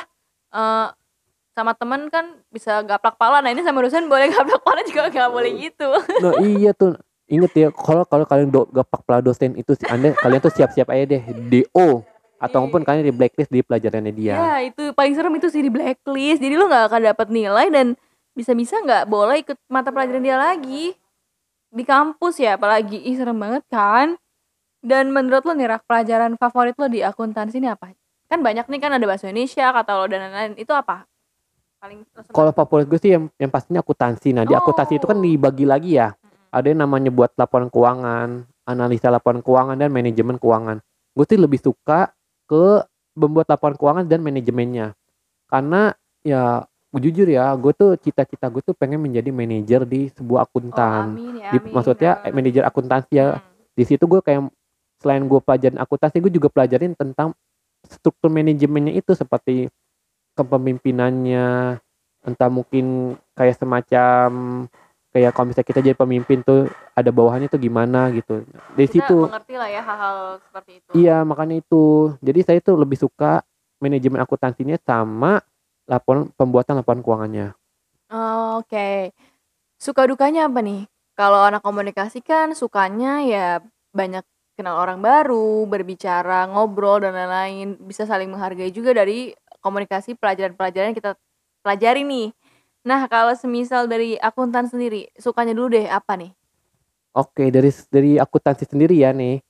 eh 0.50 0.88
sama 1.54 1.74
teman 1.74 2.08
kan 2.08 2.40
bisa 2.48 2.80
gaplak 2.86 3.18
pala. 3.18 3.42
Nah 3.42 3.50
ini 3.52 3.60
sama 3.60 3.82
dosen 3.82 4.06
boleh 4.06 4.30
gaplak 4.34 4.62
pala 4.62 4.80
juga 4.86 5.10
nggak 5.10 5.30
boleh 5.30 5.52
gitu. 5.68 5.88
Nah 6.22 6.32
iya 6.40 6.70
tuh 6.72 6.96
inget 7.30 7.52
ya 7.54 7.68
kalau 7.70 8.02
kalau 8.06 8.26
kalian 8.26 8.50
do, 8.50 8.66
gapak 8.70 9.02
pala 9.06 9.22
dosen 9.22 9.54
itu 9.54 9.76
anda 9.86 10.14
kalian 10.18 10.40
tuh 10.42 10.50
siap-siap 10.50 10.90
aja 10.90 11.04
deh 11.18 11.22
do 11.46 12.02
ataupun 12.40 12.80
kalian 12.82 13.04
di 13.04 13.14
blacklist 13.14 13.52
di 13.52 13.60
pelajarannya 13.60 14.12
dia. 14.16 14.34
Ya 14.34 14.54
itu 14.64 14.96
paling 14.96 15.12
serem 15.12 15.34
itu 15.36 15.52
sih 15.52 15.60
di 15.60 15.68
blacklist. 15.68 16.40
Jadi 16.40 16.54
lo 16.56 16.66
nggak 16.66 16.84
akan 16.88 17.00
dapat 17.12 17.26
nilai 17.28 17.66
dan 17.68 17.86
bisa-bisa 18.34 18.78
nggak 18.80 19.10
boleh 19.10 19.42
ikut 19.42 19.58
mata 19.66 19.90
pelajaran 19.90 20.22
dia 20.22 20.38
lagi 20.38 20.94
di 21.70 21.84
kampus 21.86 22.42
ya 22.42 22.58
apalagi 22.58 22.98
ih 22.98 23.14
serem 23.14 23.38
banget 23.38 23.62
kan 23.70 24.18
dan 24.80 25.12
menurut 25.12 25.44
lo 25.44 25.52
nih 25.54 25.70
rak 25.76 25.84
pelajaran 25.86 26.34
favorit 26.40 26.74
lo 26.78 26.86
di 26.90 27.04
akuntansi 27.04 27.60
ini 27.60 27.68
apa 27.70 27.94
kan 28.30 28.40
banyak 28.40 28.66
nih 28.70 28.80
kan 28.80 28.90
ada 28.94 29.04
bahasa 29.06 29.28
Indonesia 29.28 29.70
kata 29.70 29.92
lo 29.98 30.04
dan 30.06 30.30
lain-lain 30.30 30.54
itu 30.58 30.70
apa 30.70 31.10
paling? 31.80 32.04
Kalau 32.30 32.52
favorit 32.52 32.86
gue 32.86 33.00
sih 33.00 33.16
yang, 33.16 33.32
yang 33.40 33.48
pastinya 33.48 33.80
akuntansi. 33.80 34.36
Nah 34.36 34.44
di 34.44 34.52
akuntansi 34.52 35.00
itu 35.00 35.08
kan 35.08 35.16
Oh. 35.16 35.24
dibagi 35.24 35.64
lagi 35.64 35.96
ya. 35.96 36.12
Ada 36.52 36.76
yang 36.76 36.84
namanya 36.84 37.08
buat 37.08 37.32
laporan 37.40 37.72
keuangan, 37.72 38.44
analisa 38.68 39.08
laporan 39.08 39.40
keuangan 39.40 39.80
dan 39.80 39.88
manajemen 39.88 40.36
keuangan. 40.36 40.82
Gue 41.16 41.24
sih 41.24 41.40
lebih 41.40 41.58
suka 41.58 42.12
ke 42.44 42.84
membuat 43.16 43.48
laporan 43.48 43.74
keuangan 43.80 44.04
dan 44.04 44.20
manajemennya. 44.20 44.92
Karena 45.48 45.94
ya 46.20 46.68
jujur 46.98 47.30
ya, 47.30 47.54
gue 47.54 47.70
tuh 47.70 47.94
cita-cita 47.94 48.50
gue 48.50 48.58
tuh 48.66 48.74
pengen 48.74 48.98
menjadi 48.98 49.30
manajer 49.30 49.86
di 49.86 50.10
sebuah 50.10 50.42
Oh, 50.42 50.46
akuntan. 50.50 51.14
amin 51.14 51.38
ya, 51.38 51.54
Di- 51.54 51.62
amin. 51.62 51.70
maksudnya 51.70 52.12
eh, 52.18 52.22
Amin. 52.26 52.34
manajer 52.42 52.62
akuntansi 52.66 53.12
ya. 53.14 53.38
Hmm. 53.38 53.62
Di 53.78 53.84
situ 53.86 54.02
gue 54.10 54.18
kayak 54.18 54.50
selain 54.98 55.22
gue 55.22 55.38
pelajarin 55.38 55.78
akuntansi, 55.78 56.18
gue 56.18 56.32
juga 56.34 56.50
pelajarin 56.50 56.98
tentang 56.98 57.30
struktur 57.86 58.26
manajemennya 58.28 58.98
itu 58.98 59.14
seperti 59.14 59.70
kepemimpinannya, 60.34 61.78
entah 62.26 62.50
mungkin 62.50 63.14
kayak 63.38 63.56
semacam 63.56 64.30
kayak 65.10 65.30
kalau 65.34 65.46
misalnya 65.50 65.68
kita 65.68 65.80
jadi 65.82 65.96
pemimpin 65.98 66.38
tuh 66.46 66.70
ada 66.94 67.10
bawahannya 67.10 67.50
tuh 67.50 67.58
gimana 67.58 68.10
gitu. 68.14 68.46
Dari 68.78 68.86
kita 68.86 69.10
situ 69.10 69.16
mengerti 69.26 69.54
lah 69.58 69.68
ya 69.68 69.82
hal-hal 69.82 70.16
seperti 70.38 70.70
itu 70.78 70.90
iya 70.94 71.22
makanya 71.26 71.58
itu. 71.58 72.14
Jadi 72.22 72.40
saya 72.46 72.58
tuh 72.62 72.78
lebih 72.78 72.94
suka 72.94 73.42
manajemen 73.82 74.22
akuntansinya 74.22 74.78
sama 74.78 75.42
laporan 75.90 76.30
pembuatan 76.38 76.78
laporan 76.78 77.02
keuangannya. 77.02 77.58
Oh, 78.14 78.62
Oke. 78.62 79.10
Suka 79.80 80.06
dukanya 80.06 80.46
apa 80.46 80.62
nih? 80.62 80.86
Kalau 81.18 81.42
anak 81.42 81.66
komunikasi 81.66 82.22
kan 82.22 82.54
sukanya 82.54 83.24
ya 83.26 83.46
banyak 83.90 84.22
kenal 84.54 84.76
orang 84.76 85.00
baru, 85.00 85.64
berbicara, 85.66 86.46
ngobrol 86.52 87.02
dan 87.02 87.16
lain-lain. 87.16 87.80
Bisa 87.82 88.04
saling 88.04 88.28
menghargai 88.28 88.70
juga 88.70 88.92
dari 88.92 89.32
komunikasi 89.64 90.16
pelajaran-pelajaran 90.20 90.92
yang 90.92 90.98
kita 90.98 91.12
pelajari 91.64 92.04
nih. 92.04 92.28
Nah, 92.84 93.04
kalau 93.08 93.32
semisal 93.36 93.88
dari 93.88 94.16
akuntan 94.16 94.68
sendiri, 94.68 95.12
sukanya 95.16 95.52
dulu 95.52 95.76
deh 95.76 95.88
apa 95.88 96.16
nih? 96.16 96.32
Oke, 97.16 97.48
dari 97.48 97.68
dari 97.90 98.12
akuntansi 98.16 98.64
sendiri 98.68 99.00
ya 99.00 99.12
nih. 99.16 99.40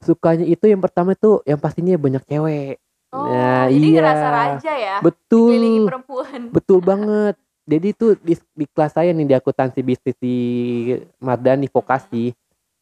Sukanya 0.00 0.44
itu 0.48 0.64
yang 0.68 0.80
pertama 0.80 1.12
tuh 1.12 1.44
yang 1.44 1.60
pastinya 1.60 1.96
banyak 2.00 2.24
cewek. 2.24 2.80
Oh, 3.10 3.26
Nah, 3.26 3.66
jadi 3.66 3.86
iya. 3.90 3.94
ngerasa 3.98 4.26
raja 4.30 4.72
ya? 4.78 4.96
Betul. 5.02 5.86
perempuan. 5.86 6.40
Betul 6.54 6.78
banget. 6.78 7.34
Jadi 7.66 7.88
tuh 7.94 8.14
di, 8.22 8.34
di 8.34 8.64
kelas 8.70 8.94
saya 8.94 9.10
nih 9.10 9.26
di 9.26 9.34
akuntansi 9.34 9.82
bisnis 9.82 10.16
di 10.18 10.36
Mardani 11.18 11.66
Vokasi 11.70 12.34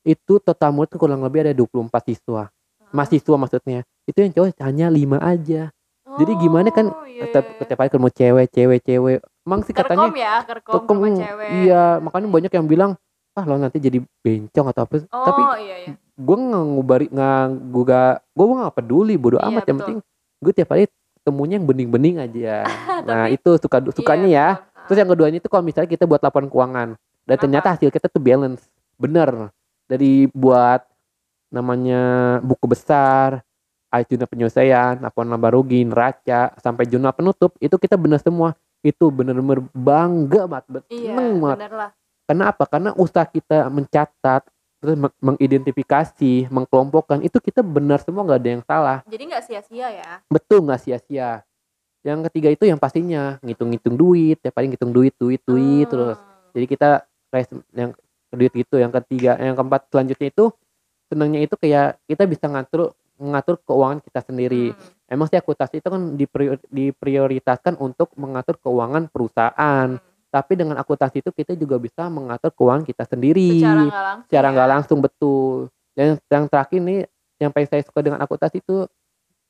itu 0.05 0.33
total 0.41 0.73
murid 0.73 0.93
kurang 0.97 1.21
lebih 1.25 1.45
ada 1.45 1.53
24 1.53 1.89
siswa. 2.09 2.49
Mahasiswa 2.93 3.37
maksudnya. 3.37 3.81
Itu 4.09 4.25
yang 4.25 4.33
cowok 4.33 4.57
hanya 4.65 4.89
5 4.89 5.21
aja. 5.21 5.73
Jadi 6.19 6.33
gimana 6.41 6.73
kan 6.73 6.89
Oh, 6.89 7.05
iya, 7.05 7.29
Setiap, 7.29 7.45
iya. 7.45 7.57
setiap 7.61 7.79
hari 7.85 7.91
ketemu 7.93 8.09
cewek, 8.11 8.47
cewek, 8.49 8.81
cewek. 8.85 9.19
Emang 9.45 9.61
sih 9.65 9.75
katanya 9.77 10.09
Kerkom 10.09 10.17
ya, 10.17 10.35
kerkom 10.45 10.83
sama 10.89 11.09
cewek. 11.13 11.49
Iya, 11.65 11.83
makanya 12.01 12.29
banyak 12.29 12.53
yang 12.53 12.67
bilang 12.69 12.91
ah 13.39 13.45
lo 13.47 13.55
nanti 13.55 13.79
jadi 13.79 14.03
bencong 14.25 14.67
atau 14.73 14.83
apa. 14.83 14.95
Oh, 15.15 15.25
Tapi 15.25 15.43
iya 15.63 15.77
iya. 15.85 15.93
gue 15.95 16.37
nggak 16.37 16.65
ngubari 16.75 17.07
nggak 17.07 17.43
gue 17.71 17.85
gak 17.87 18.15
gue 18.35 18.45
nggak 18.51 18.75
peduli 18.75 19.15
bodo 19.15 19.39
Iya, 19.39 19.47
amat 19.47 19.65
yang 19.69 19.79
penting 19.79 19.99
gue 20.39 20.53
tiap 20.53 20.71
hari 20.71 20.87
ketemunya 21.19 21.59
yang 21.59 21.67
bening-bening 21.67 22.17
aja 22.19 22.63
nah 23.09 23.27
Tapi- 23.27 23.37
itu 23.37 23.51
suka 23.59 23.79
sukanya 23.93 24.29
Iya, 24.29 24.39
ya. 24.39 24.49
Terus 24.89 25.05
yang 25.05 25.11
keduanya 25.13 25.37
itu 25.37 25.53
kalau 25.53 25.61
misalnya 25.61 25.85
kita 25.87 26.09
buat 26.09 26.17
laporan 26.19 26.49
keuangan 26.49 26.97
dan 27.29 27.37
Apa? 27.37 27.43
ternyata 27.45 27.67
hasil 27.77 27.93
kita 27.93 28.09
tuh 28.09 28.25
balance, 28.25 28.65
bener. 28.97 29.53
Dari 29.85 30.33
buat 30.33 30.81
namanya 31.53 32.01
buku 32.41 32.65
besar, 32.65 33.45
jurnal 34.09 34.25
penyelesaian, 34.25 34.97
laporan 34.97 35.29
laba 35.29 35.53
rugi, 35.53 35.85
neraca, 35.85 36.57
sampai 36.57 36.89
jurnal 36.89 37.13
penutup 37.13 37.53
itu 37.59 37.77
kita 37.77 38.01
bener 38.01 38.17
semua. 38.17 38.57
Itu 38.81 39.13
bener-bener 39.13 39.61
bangga 39.77 40.49
banget, 40.49 40.89
Iya, 40.89 41.13
seneng 41.13 41.37
banget. 41.37 41.57
bener 41.61 41.73
lah. 41.77 41.91
Karena 42.25 42.45
apa? 42.49 42.65
Karena 42.65 42.91
usaha 42.97 43.25
kita 43.25 43.69
mencatat, 43.69 44.43
terus 44.79 44.95
meng- 44.95 45.19
mengidentifikasi, 45.19 46.47
mengkelompokkan 46.49 47.19
itu 47.27 47.39
kita 47.43 47.67
benar 47.67 47.99
semua 48.03 48.23
nggak 48.23 48.41
ada 48.41 48.51
yang 48.51 48.65
salah. 48.65 48.99
Jadi 49.11 49.23
nggak 49.27 49.45
sia-sia 49.45 49.89
ya. 49.91 50.11
Betul 50.31 50.63
nggak 50.65 50.81
sia-sia. 50.83 51.43
Yang 52.07 52.31
ketiga 52.31 52.49
itu 52.55 52.65
yang 52.71 52.79
pastinya 52.79 53.43
ngitung-ngitung 53.43 53.99
duit, 53.99 54.39
ya 54.39 54.55
paling 54.55 54.71
ngitung 54.71 54.95
duit, 54.95 55.13
duit, 55.19 55.43
duit 55.43 55.87
Hmm. 55.87 55.93
terus. 55.93 56.19
Jadi 56.55 56.67
kita 56.71 56.89
kayak 57.29 57.47
yang 57.75 57.91
duit 58.31 58.53
gitu. 58.55 58.75
Yang 58.79 58.93
ketiga, 59.03 59.35
yang 59.43 59.59
keempat 59.59 59.91
selanjutnya 59.91 60.29
itu 60.31 60.45
senangnya 61.11 61.41
itu 61.43 61.55
kayak 61.59 61.99
kita 62.07 62.23
bisa 62.31 62.47
ngatur 62.47 62.95
mengatur 63.19 63.59
keuangan 63.67 63.99
kita 63.99 64.23
sendiri. 64.23 64.71
Hmm. 64.71 65.11
Emang 65.11 65.27
sih 65.27 65.35
akuntansi 65.35 65.83
itu 65.83 65.89
kan 65.91 66.15
diprior- 66.15 66.69
diprioritaskan 66.71 67.75
untuk 67.83 68.15
mengatur 68.15 68.63
keuangan 68.63 69.11
perusahaan. 69.11 69.99
Hmm. 69.99 70.07
Tapi 70.29 70.53
dengan 70.61 70.77
akuntansi 70.77 71.25
itu 71.25 71.33
kita 71.33 71.57
juga 71.57 71.81
bisa 71.81 72.05
mengatur 72.13 72.53
keuangan 72.53 72.85
kita 72.85 73.09
sendiri. 73.09 73.57
Secara 73.57 73.81
nggak 73.81 74.05
langsung. 74.05 74.25
secara 74.29 74.49
ya. 74.53 74.65
langsung 74.69 74.99
betul. 75.01 75.55
Dan 75.97 76.07
yang 76.29 76.45
terakhir 76.47 76.81
nih 76.85 77.01
yang 77.41 77.51
paling 77.55 77.69
saya 77.71 77.83
suka 77.83 78.01
dengan 78.05 78.21
akuntansi 78.21 78.61
itu 78.61 78.85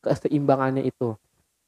keseimbangannya 0.06 0.86
itu. 0.86 1.18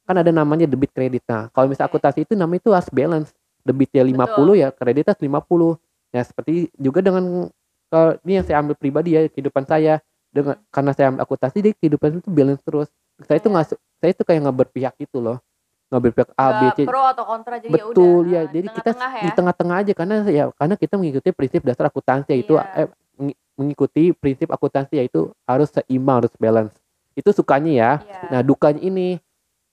Kan 0.07 0.15
ada 0.15 0.31
namanya 0.31 0.63
debit 0.63 0.95
kredit. 0.95 1.27
Nah 1.27 1.51
kalau 1.51 1.67
misalnya 1.67 1.91
Oke. 1.91 1.99
akuntansi 1.99 2.19
itu 2.23 2.33
namanya 2.39 2.59
itu 2.63 2.71
harus 2.71 2.89
balance. 2.89 3.29
Debitnya 3.61 4.01
50 4.01 4.57
ya 4.57 4.73
kreditnya 4.73 5.13
50 5.13 5.77
ya 6.09 6.21
seperti 6.25 6.73
juga 6.79 6.99
dengan 7.05 7.51
kalau 7.91 8.15
ini 8.25 8.41
yang 8.41 8.45
saya 8.47 8.57
ambil 8.63 8.75
pribadi 8.79 9.19
ya 9.19 9.27
kehidupan 9.27 9.67
saya. 9.67 9.99
Dengan 10.31 10.55
karena 10.71 10.95
saya 10.95 11.11
ambil 11.11 11.27
akuntansi 11.27 11.59
jadi 11.59 11.75
kehidupan 11.75 12.23
itu 12.23 12.31
balance 12.31 12.63
terus. 12.63 12.87
Saya 13.27 13.37
itu 13.43 13.51
Iya. 13.51 13.53
nggak 13.59 13.65
saya 13.75 14.11
itu 14.15 14.23
kayak 14.23 14.39
nggak 14.47 14.57
berpihak 14.65 14.93
gitu 14.95 15.19
loh 15.19 15.37
nggak 15.91 16.01
berpihak 16.01 16.29
A 16.39 16.47
B 16.55 16.61
C 16.71 16.79
pro 16.87 17.03
atau 17.03 17.27
kontra 17.27 17.59
jadi 17.59 17.75
ya 17.75 17.83
betul 17.83 18.23
udah. 18.23 18.31
ya 18.31 18.41
jadi 18.47 18.63
di 18.63 18.71
kita 18.71 18.91
tengah-tengah 18.95 19.11
ya. 19.11 19.23
di 19.27 19.31
tengah-tengah 19.35 19.75
aja 19.77 19.91
karena 19.93 20.15
ya 20.25 20.43
karena 20.55 20.75
kita 20.79 20.93
mengikuti 20.95 21.29
prinsip 21.29 21.61
dasar 21.61 21.85
akuntansi 21.85 22.29
yaitu 22.31 22.55
Iya. 22.55 22.63
eh, 22.77 22.87
mengi- 23.19 23.39
mengikuti 23.53 24.03
prinsip 24.13 24.47
akuntansi 24.47 24.95
yaitu 24.95 25.35
harus 25.43 25.67
seimbang 25.69 26.23
harus 26.23 26.31
balance 26.39 26.71
itu 27.11 27.27
sukanya 27.29 27.71
ya 27.71 27.91
Iya. 27.99 28.19
nah 28.31 28.41
dukanya 28.41 28.79
ini 28.79 29.19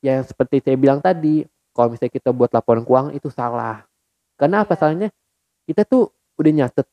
yang 0.03 0.27
seperti 0.27 0.59
saya 0.59 0.75
bilang 0.75 0.99
tadi 0.99 1.47
kalau 1.71 1.95
misalnya 1.95 2.11
kita 2.13 2.35
buat 2.35 2.51
laporan 2.51 2.83
keuangan 2.83 3.15
itu 3.15 3.31
salah 3.31 3.87
karena 4.35 4.67
apa 4.67 4.75
Iya. 4.75 4.81
salahnya 4.83 5.09
kita 5.65 5.87
tuh 5.87 6.11
udah 6.35 6.53
nyatet 6.53 6.87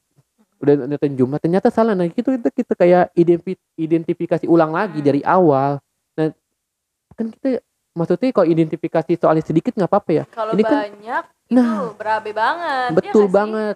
udah 0.56 0.74
nyatet 0.88 1.12
jumlah 1.14 1.38
ternyata 1.38 1.68
salah 1.68 1.94
nah 1.94 2.06
itu 2.06 2.22
kita 2.22 2.50
kita 2.50 2.74
kayak 2.74 3.10
identifi- 3.14 3.62
identifikasi 3.76 4.46
ulang 4.46 4.70
lagi 4.70 5.02
Hmm. 5.02 5.08
dari 5.08 5.22
awal 5.22 5.82
nah 6.14 6.30
kan 7.14 7.26
kita 7.32 7.58
maksudnya 7.96 8.30
kalau 8.30 8.46
identifikasi 8.46 9.12
soalnya 9.16 9.42
sedikit 9.42 9.72
nggak 9.72 9.88
apa-apa 9.88 10.12
ya 10.14 10.24
Kalau 10.28 10.52
ini 10.52 10.62
kan- 10.62 10.84
banyak 10.86 11.24
nah 11.46 11.72
itu 11.80 11.96
berabe 11.96 12.32
banget. 12.32 12.90
iya 12.90 12.96
Betul 12.96 13.24
sih? 13.24 13.32
banget. 13.32 13.76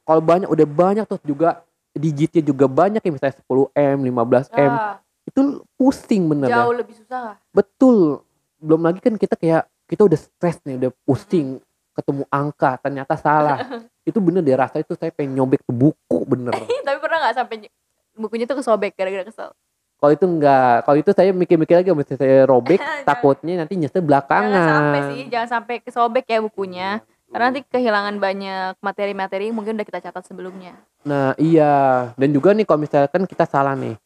Kalau 0.00 0.22
banyak 0.22 0.48
udah 0.48 0.66
banyak 0.66 1.04
tuh 1.04 1.20
juga 1.22 1.60
digitnya 1.92 2.42
juga 2.42 2.64
banyak 2.64 2.98
ya 2.98 3.10
misalnya 3.10 3.36
10 3.38 3.68
M, 3.70 3.98
15 4.02 4.48
M. 4.50 4.72
Ah, 4.72 4.96
Itu 5.22 5.40
pusing 5.74 6.24
bener 6.26 6.48
ya. 6.48 6.64
jauh 6.64 6.74
lebih 6.74 6.96
susah. 6.96 7.36
Betul. 7.50 8.24
Belum 8.56 8.80
lagi 8.80 8.98
kan 8.98 9.14
kita 9.14 9.36
kayak 9.36 9.62
kita 9.84 10.02
udah 10.02 10.16
stres 10.16 10.56
nih, 10.64 10.80
udah 10.80 10.90
pusing 11.04 11.60
ketemu 11.92 12.24
angka 12.26 12.80
ternyata 12.80 13.14
salah. 13.14 13.60
itu 14.08 14.16
bener 14.18 14.40
deh 14.40 14.52
rasa 14.54 14.80
itu 14.80 14.92
saya 14.94 15.08
pengen 15.10 15.36
nyobek 15.36 15.60
tuh 15.62 15.76
buku 15.76 16.18
bener. 16.24 16.56
Tapi 16.88 16.98
pernah 16.98 17.20
nggak 17.20 17.36
sampai 17.36 17.56
ny- 17.60 17.74
bukunya 18.14 18.44
tuh 18.44 18.56
kesobek 18.58 18.92
gara-gara 18.94 19.22
kesel? 19.22 19.52
Kalau 20.04 20.12
itu 20.12 20.26
enggak, 20.28 20.84
kalau 20.84 20.98
itu 21.00 21.10
saya 21.10 21.32
mikir-mikir 21.32 21.74
lagi 21.74 21.88
mesti 21.88 22.14
saya 22.14 22.44
robek 22.44 22.76
Jangan- 22.84 23.08
takutnya 23.08 23.54
nanti 23.56 23.72
nyesel 23.74 23.96
Jangan 23.96 24.04
belakangan. 24.04 24.68
sampai 24.68 25.00
sih, 25.08 25.20
jangan 25.32 25.48
sampai 25.50 25.74
kesobek 25.80 26.28
ya 26.28 26.38
bukunya. 26.38 27.00
Karena 27.32 27.44
nanti 27.48 27.64
kehilangan 27.64 28.20
banyak 28.20 28.72
materi-materi 28.78 29.48
yang 29.48 29.56
mungkin 29.56 29.74
udah 29.74 29.86
kita 29.88 30.04
catat 30.04 30.22
sebelumnya. 30.22 30.76
Nah 31.02 31.32
iya. 31.34 32.12
Dan 32.14 32.30
juga 32.30 32.52
nih 32.52 32.62
kalau 32.62 32.78
misalkan 32.78 33.24
kita 33.24 33.42
salah 33.42 33.72
nih 33.72 33.96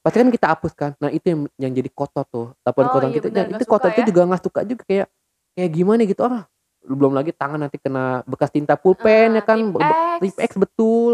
pasti 0.00 0.16
kan 0.16 0.30
kita 0.30 0.46
hapus 0.48 0.72
kan? 0.72 0.90
Nah 0.96 1.10
itu 1.10 1.26
yang, 1.26 1.40
yang 1.58 1.72
jadi 1.74 1.90
kotor 1.90 2.22
tuh. 2.24 2.46
Laporan 2.62 2.86
Oh, 2.86 2.92
kotor 2.94 3.02
iya 3.04 3.18
kita. 3.18 3.26
dan 3.28 3.44
nggak 3.50 3.58
itu 3.58 3.64
kotor 3.66 3.90
itu 3.90 4.00
ya. 4.00 4.06
juga 4.06 4.20
nggak 4.24 4.40
suka 4.40 4.60
juga. 4.62 4.82
Kayak 4.86 5.06
kayak 5.52 5.70
gimana 5.74 6.00
gitu? 6.06 6.22
Ah 6.22 6.46
belum 6.80 7.12
lagi 7.12 7.34
tangan 7.34 7.58
nanti 7.58 7.76
kena 7.76 8.22
bekas 8.24 8.48
tinta 8.48 8.78
pulpen 8.78 9.34
ya 9.34 9.42
Ah, 9.42 9.44
kan? 9.44 9.58
Tip 9.58 9.82
X. 9.82 10.20
tip 10.22 10.36
X 10.38 10.50
betul. 10.56 11.12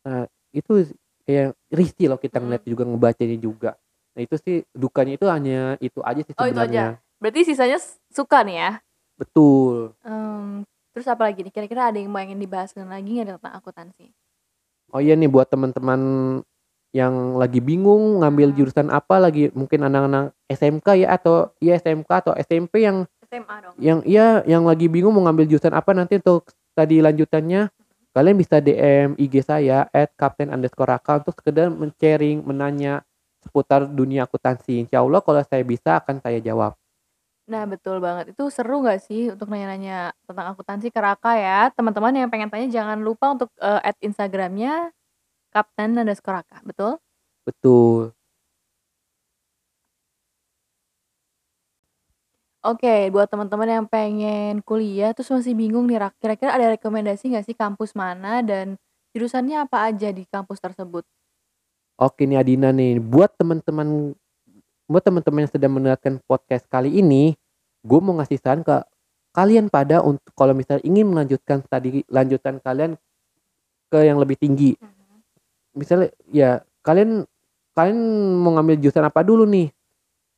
Nah 0.00 0.24
itu 0.54 0.72
kayak 1.24 1.56
risih 1.68 2.06
loh 2.08 2.20
kita 2.20 2.38
Hmm. 2.38 2.46
ngeliat 2.46 2.62
juga 2.64 2.82
ngebacanya 2.84 3.36
juga 3.36 3.70
nah 4.14 4.22
itu 4.22 4.36
sih 4.38 4.56
dukanya 4.70 5.12
itu 5.18 5.26
hanya 5.26 5.58
itu 5.82 5.98
aja 6.00 6.20
sih 6.22 6.32
Oh, 6.36 6.46
itu 6.46 6.54
sebenarnya 6.54 7.02
Berarti 7.18 7.40
sisanya 7.42 7.78
suka 8.12 8.44
nih 8.44 8.56
ya. 8.58 8.70
betul 9.16 9.96
Em, 10.04 10.60
terus 10.92 11.08
apa 11.08 11.24
lagi 11.24 11.40
nih? 11.40 11.48
Kira-kira 11.48 11.88
ada 11.88 11.96
yang 11.96 12.12
mau 12.12 12.20
ingin 12.20 12.36
dibahas 12.36 12.70
lagi 12.76 13.16
nggak 13.16 13.40
tentang 13.40 13.54
akuntansi? 13.56 14.12
Oh 14.92 15.00
iya 15.00 15.16
nih 15.16 15.26
buat 15.26 15.48
teman-teman 15.48 16.00
yang 16.94 17.34
lagi 17.34 17.58
bingung 17.58 18.20
ngambil 18.22 18.52
Hmm. 18.52 18.56
jurusan 18.56 18.88
apa 18.92 19.18
lagi 19.18 19.50
mungkin 19.50 19.82
anak-anak 19.82 20.30
SMK 20.46 20.86
ya 21.00 21.08
atau 21.16 21.50
ya 21.58 21.74
SMK 21.74 22.10
atau 22.22 22.32
SMP 22.36 22.84
yang 22.84 23.02
SMA 23.26 23.54
dong. 23.64 23.74
yang 23.80 23.98
iya 24.06 24.44
yang 24.46 24.62
lagi 24.62 24.86
bingung 24.86 25.10
mau 25.10 25.24
ngambil 25.24 25.48
jurusan 25.48 25.74
apa 25.74 25.90
nanti 25.90 26.22
untuk 26.22 26.46
tadi 26.76 27.02
lanjutannya 27.02 27.66
kalian 28.14 28.38
bisa 28.38 28.62
DM 28.62 29.18
IG 29.18 29.42
saya 29.42 29.90
at 29.90 30.14
kapten 30.14 30.48
underscore 30.54 30.88
raka 30.88 31.20
untuk 31.20 31.34
sekedar 31.36 31.68
men-sharing 31.68 32.46
menanya 32.46 33.02
seputar 33.42 33.84
dunia 33.84 34.24
akuntansi 34.24 34.86
insya 34.86 35.02
Allah 35.02 35.20
kalau 35.20 35.42
saya 35.44 35.66
bisa 35.66 36.00
akan 36.00 36.22
saya 36.22 36.38
jawab 36.40 36.78
Nah 37.44 37.68
betul 37.68 38.00
banget. 38.00 38.32
Itu 38.32 38.48
seru 38.48 38.80
nggak 38.80 39.04
sih 39.04 39.28
untuk 39.28 39.52
nanya-nanya 39.52 40.16
tentang 40.24 40.56
akuntansi 40.56 40.88
ke 40.88 40.96
Raka 40.96 41.36
ya. 41.36 41.68
Teman-teman 41.76 42.16
yang 42.16 42.32
pengen 42.32 42.48
tanya 42.48 42.72
jangan 42.72 42.96
lupa 43.04 43.36
untuk 43.36 43.52
eh, 43.60 43.84
add 43.84 44.00
Instagramnya 44.00 44.88
Kapten 45.52 45.92
underscore 45.92 46.40
Raka. 46.40 46.64
Betul? 46.64 46.96
betul 47.44 48.16
Oke, 52.64 53.12
buat 53.12 53.28
teman-teman 53.28 53.68
yang 53.68 53.84
pengen 53.84 54.64
kuliah 54.64 55.12
terus 55.12 55.28
masih 55.28 55.52
bingung 55.52 55.84
nih 55.84 56.00
Rak, 56.00 56.16
kira-kira 56.16 56.56
ada 56.56 56.72
rekomendasi 56.72 57.28
nggak 57.28 57.44
sih 57.44 57.52
kampus 57.52 57.92
mana 57.92 58.40
dan 58.40 58.80
jurusannya 59.12 59.68
apa 59.68 59.92
aja 59.92 60.08
di 60.08 60.24
kampus 60.24 60.64
tersebut? 60.64 61.04
Oke 62.00 62.24
nih 62.24 62.40
Adina 62.40 62.72
nih, 62.72 63.04
buat 63.04 63.36
teman-teman 63.36 64.16
buat 64.88 65.04
teman-teman 65.04 65.44
yang 65.44 65.52
sedang 65.52 65.76
mendengarkan 65.76 66.24
podcast 66.24 66.64
kali 66.72 66.88
ini, 67.04 67.36
gue 67.84 67.98
mau 68.00 68.16
ngasih 68.16 68.40
saran 68.40 68.64
ke 68.64 68.80
kalian 69.36 69.68
pada 69.68 70.00
untuk 70.00 70.32
kalau 70.32 70.56
misalnya 70.56 70.88
ingin 70.88 71.04
melanjutkan 71.04 71.60
tadi 71.68 72.00
lanjutan 72.08 72.64
kalian 72.64 72.96
ke 73.92 73.98
yang 74.08 74.16
lebih 74.16 74.40
tinggi. 74.40 74.72
Misalnya 75.76 76.08
ya 76.32 76.64
kalian 76.80 77.28
kalian 77.76 78.00
mau 78.40 78.56
ngambil 78.56 78.80
jurusan 78.80 79.04
apa 79.04 79.20
dulu 79.20 79.44
nih? 79.44 79.68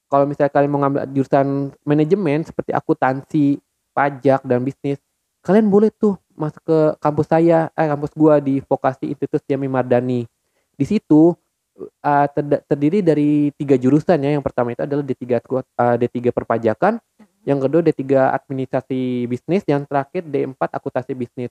Kalau 0.06 0.24
misalnya 0.24 0.52
kalian 0.54 0.70
mau 0.70 0.80
ngambil 0.86 1.02
jurusan 1.10 1.74
manajemen 1.82 2.46
seperti 2.46 2.70
akuntansi, 2.70 3.58
pajak 3.90 4.46
dan 4.46 4.62
bisnis, 4.62 5.02
kalian 5.42 5.66
boleh 5.66 5.90
tuh 5.90 6.14
masuk 6.36 6.62
ke 6.62 6.78
kampus 7.02 7.26
saya, 7.26 7.72
eh 7.74 7.88
kampus 7.88 8.12
gua 8.14 8.38
di 8.38 8.62
Vokasi 8.62 9.10
Institut 9.10 9.42
Yami 9.50 9.66
Mardani. 9.66 10.28
Di 10.76 10.84
situ 10.84 11.34
uh, 11.80 12.26
terdiri 12.68 13.00
dari 13.02 13.50
tiga 13.56 13.74
jurusan 13.74 14.20
ya. 14.20 14.30
Yang 14.36 14.44
pertama 14.44 14.72
itu 14.72 14.82
adalah 14.84 15.02
D3 15.02 15.24
ku- 15.42 15.64
uh, 15.64 15.96
D3 15.96 16.30
perpajakan, 16.30 17.00
yang 17.48 17.58
kedua 17.58 17.80
D3 17.82 18.02
administrasi 18.36 19.26
bisnis, 19.26 19.62
yang 19.66 19.88
terakhir 19.88 20.22
D4 20.22 20.60
akuntansi 20.60 21.12
bisnis. 21.16 21.50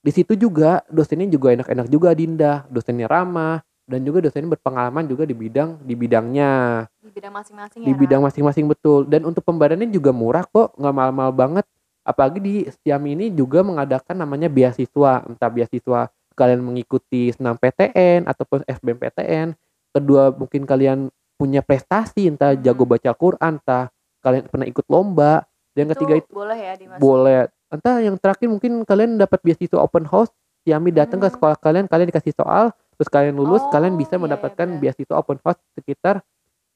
Di 0.00 0.10
situ 0.14 0.32
juga 0.32 0.80
dosennya 0.88 1.28
juga 1.28 1.52
enak-enak 1.52 1.86
juga 1.92 2.16
Dinda, 2.16 2.64
dosennya 2.72 3.04
ramah 3.04 3.60
dan 3.90 4.06
juga 4.06 4.22
dosennya 4.22 4.54
berpengalaman 4.54 5.02
juga 5.04 5.26
di 5.26 5.34
bidang 5.34 5.82
di 5.82 5.98
bidangnya, 5.98 6.86
Di 7.02 7.10
bidang 7.10 7.34
masing-masing 7.34 7.80
ya. 7.82 7.86
di 7.86 7.92
Rak? 7.92 7.98
bidang 7.98 8.20
masing-masing 8.22 8.66
betul. 8.70 9.00
Dan 9.10 9.26
untuk 9.26 9.42
pembayarannya 9.42 9.90
juga 9.90 10.14
murah 10.14 10.46
kok, 10.46 10.78
nggak 10.78 10.94
mahal-mahal 10.94 11.34
banget. 11.34 11.66
Apalagi 12.00 12.38
di 12.38 12.54
Setiami 12.64 13.12
ini 13.12 13.26
juga 13.28 13.60
mengadakan 13.60 14.14
namanya 14.16 14.46
beasiswa, 14.46 15.26
entah 15.26 15.50
beasiswa 15.50 16.06
kalian 16.32 16.62
mengikuti 16.62 17.34
senam 17.34 17.58
PTN 17.58 18.24
ataupun 18.24 18.62
SBMPTN. 18.64 19.52
Kedua 19.90 20.30
mungkin 20.32 20.62
kalian 20.64 21.10
punya 21.34 21.60
prestasi, 21.60 22.30
entah 22.30 22.54
Hmm. 22.54 22.62
jago 22.62 22.86
baca 22.86 23.10
Quran, 23.12 23.58
entah 23.58 23.90
kalian 24.22 24.46
pernah 24.46 24.70
ikut 24.70 24.86
lomba. 24.86 25.44
Dan 25.74 25.90
ketiga 25.90 26.14
itu 26.18 26.30
boleh 26.30 26.56
ya 26.56 26.72
dimasukin. 26.78 27.02
boleh. 27.02 27.40
Entah 27.70 27.96
yang 28.02 28.16
terakhir 28.18 28.46
mungkin 28.46 28.82
kalian 28.82 29.18
dapat 29.18 29.42
beasiswa 29.42 29.82
open 29.82 30.06
house, 30.06 30.30
Siami 30.60 30.92
datang 30.92 31.16
ke 31.18 31.28
Hmm. 31.28 31.36
sekolah 31.40 31.56
kalian, 31.56 31.88
kalian 31.88 32.12
dikasih 32.12 32.36
soal, 32.36 32.76
terus 33.00 33.08
kalian 33.08 33.32
lulus, 33.32 33.64
Oh, 33.64 33.72
kalian 33.72 33.96
bisa 33.96 34.14
iya, 34.14 34.18
iya, 34.20 34.24
mendapatkan 34.28 34.68
benar. 34.68 34.80
beasiswa 34.84 35.14
open 35.16 35.40
house 35.40 35.56
sekitar 35.72 36.20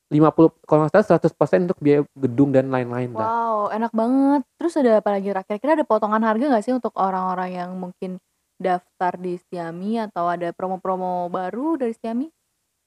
50 0.09 0.57
kalau 0.65 0.81
nggak 0.89 0.93
salah 1.05 1.21
100% 1.21 1.69
untuk 1.69 1.79
biaya 1.81 2.01
gedung 2.17 2.49
dan 2.49 2.73
lain-lain 2.73 3.13
lah. 3.13 3.29
Wow, 3.29 3.61
enak 3.69 3.93
banget. 3.93 4.43
Terus 4.57 4.73
ada 4.81 5.01
apa 5.01 5.11
lagi 5.13 5.29
Rak? 5.29 5.45
Kira-kira 5.45 5.73
ada 5.77 5.85
potongan 5.85 6.23
harga 6.23 6.45
nggak 6.49 6.65
sih 6.65 6.73
untuk 6.73 6.93
orang-orang 6.97 7.51
yang 7.53 7.71
mungkin 7.77 8.17
daftar 8.55 9.19
di 9.19 9.37
Stiami 9.37 10.01
atau 10.01 10.31
ada 10.31 10.49
promo-promo 10.55 11.29
baru 11.29 11.77
dari 11.77 11.93
Stiami? 11.93 12.29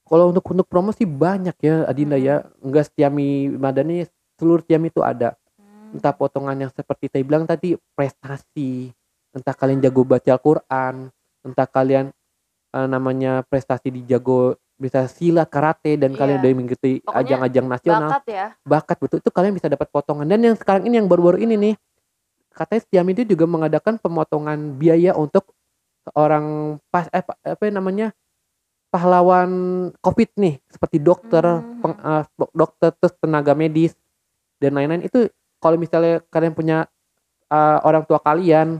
Kalau 0.07 0.31
untuk 0.31 0.45
untuk 0.49 0.65
promo 0.71 0.95
sih 0.95 1.03
banyak 1.03 1.57
ya 1.59 1.83
Adinda 1.85 2.15
Hmm. 2.15 2.25
ya. 2.25 2.35
Enggak 2.63 2.89
Stiami 2.89 3.51
Madani 3.53 4.07
seluruh 4.39 4.63
Stiami 4.63 4.87
itu 4.87 5.03
ada. 5.03 5.35
Hmm. 5.59 5.99
Entah 5.99 6.15
potongan 6.15 6.55
yang 6.55 6.71
seperti 6.71 7.11
saya 7.11 7.23
bilang 7.27 7.43
tadi 7.43 7.75
prestasi, 7.91 8.93
entah 9.35 9.51
kalian 9.51 9.83
jago 9.83 10.07
baca 10.07 10.31
Al-Qur'an, 10.31 11.11
entah 11.43 11.67
kalian 11.67 12.13
eh, 12.69 12.87
namanya 12.87 13.43
prestasi 13.43 13.89
di 13.89 14.03
jago 14.03 14.55
bisa 14.75 15.05
silat, 15.05 15.47
karate 15.47 15.97
dan 15.97 16.13
kalian 16.13 16.37
Iya. 16.37 16.41
udah 16.43 16.51
mengikuti 16.53 16.91
ajang-ajang 17.03 17.65
nasional. 17.65 18.09
Bakat 18.11 18.23
ya. 18.27 18.45
bakat 18.61 18.97
betul 18.97 19.17
itu 19.17 19.31
kalian 19.31 19.53
bisa 19.53 19.65
dapat 19.65 19.87
potongan 19.87 20.23
dan 20.23 20.39
yang 20.39 20.53
sekarang 20.53 20.85
ini 20.85 20.95
yang 20.95 21.07
baru-baru 21.07 21.39
ini 21.39 21.55
nih 21.57 21.75
katanya 22.51 22.81
Stiami 22.83 23.11
itu 23.13 23.23
juga 23.27 23.45
mengadakan 23.45 23.97
pemotongan 23.97 24.75
biaya 24.75 25.13
untuk 25.13 25.49
seorang 26.03 26.77
pas 26.87 27.09
eh, 27.09 27.19
pa- 27.19 27.37
apa 27.39 27.63
namanya 27.67 28.13
pahlawan 28.87 29.49
covid 29.99 30.29
nih 30.35 30.61
seperti 30.67 30.97
dokter 30.97 31.43
Hmm. 31.43 31.81
peng- 31.81 32.01
dok- 32.33 32.53
dokter 32.55 32.89
terus 32.93 33.13
tenaga 33.15 33.51
medis 33.51 33.97
dan 34.57 34.73
lain-lain 34.73 35.03
itu 35.03 35.27
kalau 35.57 35.75
misalnya 35.75 36.21
kalian 36.27 36.53
punya 36.53 36.85
eh, 37.47 37.79
orang 37.81 38.03
tua 38.03 38.19
kalian 38.19 38.77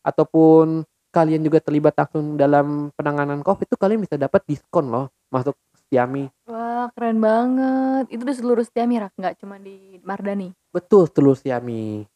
ataupun 0.00 0.84
kalian 1.10 1.42
juga 1.42 1.58
terlibat 1.58 1.94
langsung 1.98 2.38
dalam 2.38 2.94
penanganan 2.94 3.42
covid 3.42 3.66
itu 3.66 3.76
kalian 3.76 4.00
bisa 4.02 4.14
dapat 4.14 4.46
diskon 4.46 4.88
loh 4.90 5.10
masuk 5.30 5.58
Stiami 5.90 6.30
Wah, 6.46 6.86
keren 6.94 7.18
banget. 7.18 8.14
Itu 8.14 8.22
di 8.22 8.30
seluruh 8.30 8.62
Stiami 8.62 9.02
Rak, 9.02 9.18
nggak 9.18 9.42
cuma 9.42 9.58
di 9.58 9.98
Mardani. 10.06 10.54
betul 10.70 11.10
telur 11.10 11.34
Stiami 11.34 12.06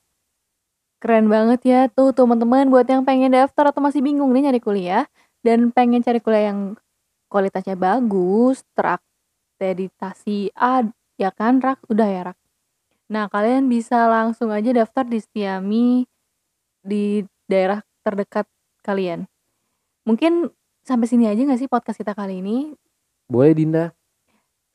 Keren 1.03 1.29
banget 1.29 1.61
ya 1.69 1.81
tuh 1.93 2.17
teman-teman 2.17 2.71
buat 2.73 2.89
yang 2.89 3.05
pengen 3.05 3.37
daftar 3.37 3.75
atau 3.75 3.85
masih 3.85 4.01
bingung 4.01 4.33
nih 4.33 4.49
nyari 4.49 4.61
kuliah 4.63 5.05
dan 5.45 5.69
pengen 5.69 6.01
cari 6.01 6.17
kuliah 6.17 6.49
yang 6.49 6.81
kualitasnya 7.29 7.77
bagus, 7.77 8.65
terakreditasi 8.73 10.55
A 10.57 10.87
ya 11.21 11.29
kan 11.35 11.61
Rak? 11.61 11.85
Udah 11.93 12.09
ya 12.09 12.21
Rak. 12.33 12.39
Nah, 13.13 13.29
kalian 13.29 13.69
bisa 13.69 14.09
langsung 14.09 14.49
aja 14.49 14.73
daftar 14.73 15.05
di 15.05 15.21
Stiami 15.21 16.09
di 16.81 17.21
daerah 17.45 17.85
terdekat 18.01 18.49
kalian. 18.85 19.25
Mungkin 20.05 20.53
sampai 20.85 21.09
sini 21.09 21.25
aja 21.25 21.41
nggak 21.41 21.65
sih 21.65 21.71
podcast 21.73 21.97
kita 21.97 22.13
kali 22.13 22.45
ini? 22.45 22.77
boleh 23.25 23.57
Dinda 23.57 23.85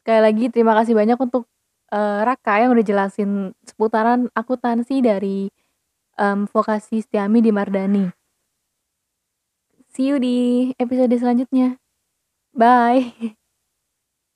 Sekali 0.02 0.19
lagi 0.26 0.45
terima 0.50 0.74
kasih 0.74 0.98
banyak 0.98 1.22
untuk 1.22 1.45
eh, 1.93 2.22
Raka 2.26 2.65
yang 2.65 2.74
udah 2.74 2.86
jelasin 2.86 3.54
seputaran 3.62 4.26
akuntansi 4.34 5.06
dari 5.06 5.54
em, 6.17 6.50
vokasi 6.50 7.06
Stiami 7.06 7.39
di 7.45 7.52
Mardani. 7.54 8.06
See 9.93 10.10
you 10.10 10.17
di 10.17 10.69
episode 10.82 11.13
selanjutnya. 11.13 11.78
Bye. 12.54 13.36